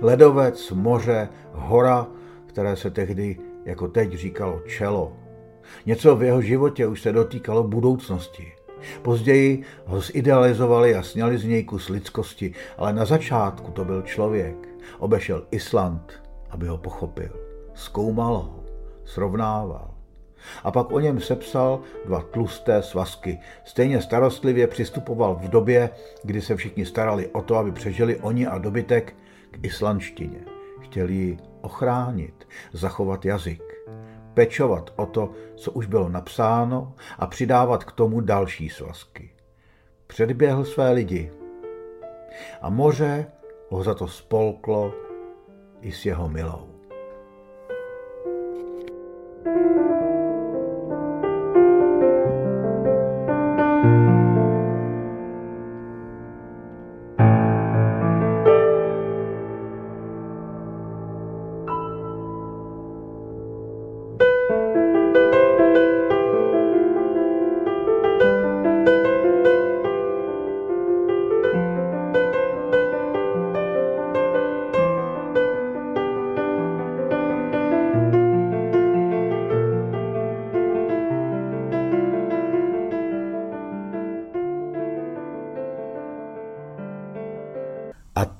Ledovec, 0.00 0.70
moře, 0.70 1.28
hora, 1.52 2.06
které 2.46 2.76
se 2.76 2.90
tehdy 2.90 3.36
jako 3.64 3.88
teď 3.88 4.12
říkalo 4.12 4.60
čelo. 4.66 5.16
Něco 5.86 6.16
v 6.16 6.22
jeho 6.22 6.42
životě 6.42 6.86
už 6.86 7.02
se 7.02 7.12
dotýkalo 7.12 7.62
budoucnosti. 7.62 8.52
Později 9.02 9.62
ho 9.86 10.00
zidealizovali 10.00 10.94
a 10.94 11.02
sněli 11.02 11.38
z 11.38 11.44
něj 11.44 11.64
kus 11.64 11.88
lidskosti, 11.88 12.54
ale 12.78 12.92
na 12.92 13.04
začátku 13.04 13.70
to 13.70 13.84
byl 13.84 14.02
člověk. 14.02 14.68
Obešel 14.98 15.46
Island, 15.50 16.22
aby 16.50 16.66
ho 16.66 16.78
pochopil. 16.78 17.30
Zkoumal 17.74 18.34
ho, 18.34 18.64
srovnával. 19.04 19.94
A 20.64 20.70
pak 20.70 20.92
o 20.92 21.00
něm 21.00 21.20
sepsal 21.20 21.80
dva 22.06 22.20
tlusté 22.20 22.82
svazky. 22.82 23.38
Stejně 23.64 24.02
starostlivě 24.02 24.66
přistupoval 24.66 25.34
v 25.34 25.48
době, 25.48 25.90
kdy 26.22 26.40
se 26.40 26.56
všichni 26.56 26.86
starali 26.86 27.28
o 27.28 27.42
to, 27.42 27.56
aby 27.56 27.72
přežili 27.72 28.16
oni 28.16 28.46
a 28.46 28.58
dobytek 28.58 29.16
k 29.50 29.64
islandštině. 29.64 30.38
Chtěli 30.80 31.14
ji 31.14 31.38
ochránit, 31.60 32.48
zachovat 32.72 33.24
jazyk, 33.24 33.67
pečovat 34.38 34.92
o 34.96 35.06
to, 35.06 35.32
co 35.56 35.72
už 35.72 35.86
bylo 35.86 36.08
napsáno 36.08 36.94
a 37.18 37.26
přidávat 37.26 37.84
k 37.84 37.92
tomu 37.92 38.20
další 38.20 38.68
svazky. 38.68 39.30
Předběhl 40.06 40.64
své 40.64 40.90
lidi 40.90 41.32
a 42.62 42.70
moře 42.70 43.26
ho 43.68 43.82
za 43.82 43.94
to 43.94 44.08
spolklo 44.08 44.94
i 45.80 45.92
s 45.92 46.06
jeho 46.06 46.28
milou. 46.28 46.67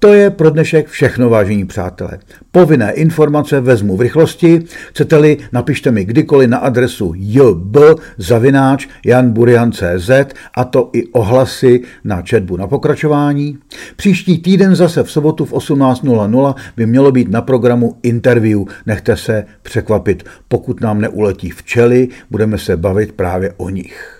To 0.01 0.12
je 0.12 0.30
pro 0.30 0.51
dnešek 0.51 0.88
všechno, 0.88 1.30
vážení 1.30 1.66
přátelé. 1.66 2.18
Povinné 2.53 2.92
informace 2.92 3.61
vezmu 3.61 3.96
v 3.96 4.01
rychlosti. 4.01 4.62
Chcete-li, 4.90 5.36
napište 5.53 5.90
mi 5.90 6.05
kdykoliv 6.05 6.51
na 6.51 6.59
adresu 6.59 7.12
jb.janburian.cz 7.16 10.11
a 10.55 10.64
to 10.64 10.90
i 10.92 11.07
ohlasy 11.07 11.80
na 12.05 12.22
četbu 12.22 12.57
na 12.57 12.66
pokračování. 12.66 13.59
Příští 13.96 14.38
týden 14.38 14.76
zase 14.76 15.03
v 15.03 15.11
sobotu 15.11 15.44
v 15.44 15.53
18.00 15.53 16.55
by 16.76 16.86
mělo 16.86 17.12
být 17.12 17.30
na 17.30 17.42
programu 17.42 17.96
interview. 18.03 18.61
Nechte 18.86 19.16
se 19.16 19.44
překvapit. 19.62 20.24
Pokud 20.49 20.80
nám 20.80 21.01
neuletí 21.01 21.51
včely, 21.51 22.09
budeme 22.30 22.59
se 22.59 22.76
bavit 22.76 23.12
právě 23.12 23.55
o 23.57 23.68
nich. 23.68 24.18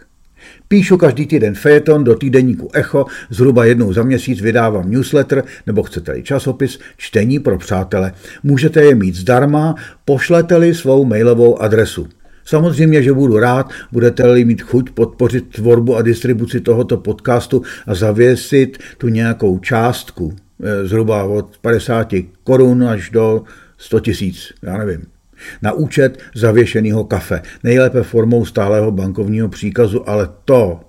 Píšu 0.69 0.97
každý 0.97 1.27
týden 1.27 1.55
fejeton 1.55 2.05
do 2.05 2.15
týdeníku 2.15 2.69
Echo, 2.75 3.07
zhruba 3.31 3.65
jednou 3.65 3.93
za 3.93 4.03
měsíc 4.03 4.41
vydávám 4.41 4.91
newsletter 4.91 5.45
nebo 5.67 5.83
chcete-li 5.83 6.23
časopis 6.23 6.79
čtení 6.97 7.39
pro 7.39 7.59
přátele. 7.59 8.13
Můžete 8.43 8.85
je 8.85 8.95
mít 8.95 9.15
zdarma, 9.15 9.75
pošlete-li 10.05 10.75
svou 10.75 11.05
mailovou 11.05 11.63
adresu. 11.63 12.09
Samozřejmě, 12.45 13.03
že 13.03 13.13
budu 13.13 13.39
rád, 13.39 13.71
budete-li 13.93 14.45
mít 14.45 14.63
chuť 14.63 14.91
podpořit 14.91 15.49
tvorbu 15.57 15.97
a 15.97 16.03
distribuci 16.03 16.61
tohoto 16.61 16.97
podcastu 16.97 17.63
a 17.87 17.95
zavěsit 17.95 18.79
tu 18.99 19.09
nějakou 19.09 19.59
částku, 19.59 20.37
eh, 20.63 20.87
zhruba 20.87 21.25
od 21.25 21.59
50 21.61 22.29
korun 22.45 22.85
až 22.85 23.11
do 23.11 23.43
100 23.79 24.01
tisíc, 24.01 24.53
já 24.63 24.79
nevím 24.79 25.18
na 25.63 25.73
účet 25.73 26.19
zavěšeného 26.35 27.05
kafe. 27.05 27.43
Nejlépe 27.65 28.03
formou 28.03 28.45
stálého 28.45 28.93
bankovního 28.93 29.49
příkazu, 29.49 30.09
ale 30.09 30.29
to 30.45 30.81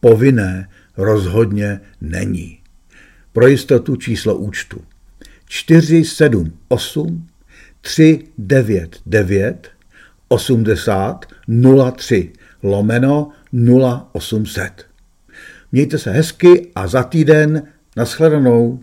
povinné 0.00 0.68
rozhodně 0.96 1.80
není. 2.00 2.58
Pro 3.32 3.46
jistotu 3.46 3.96
číslo 3.96 4.34
účtu 4.36 4.80
478 5.46 7.26
399 7.80 9.68
80 10.28 11.26
03 11.96 12.32
lomeno 12.62 13.30
0800. 14.12 14.86
Mějte 15.72 15.98
se 15.98 16.10
hezky 16.10 16.70
a 16.74 16.86
za 16.86 17.02
týden 17.02 17.62
nashledanou. 17.96 18.80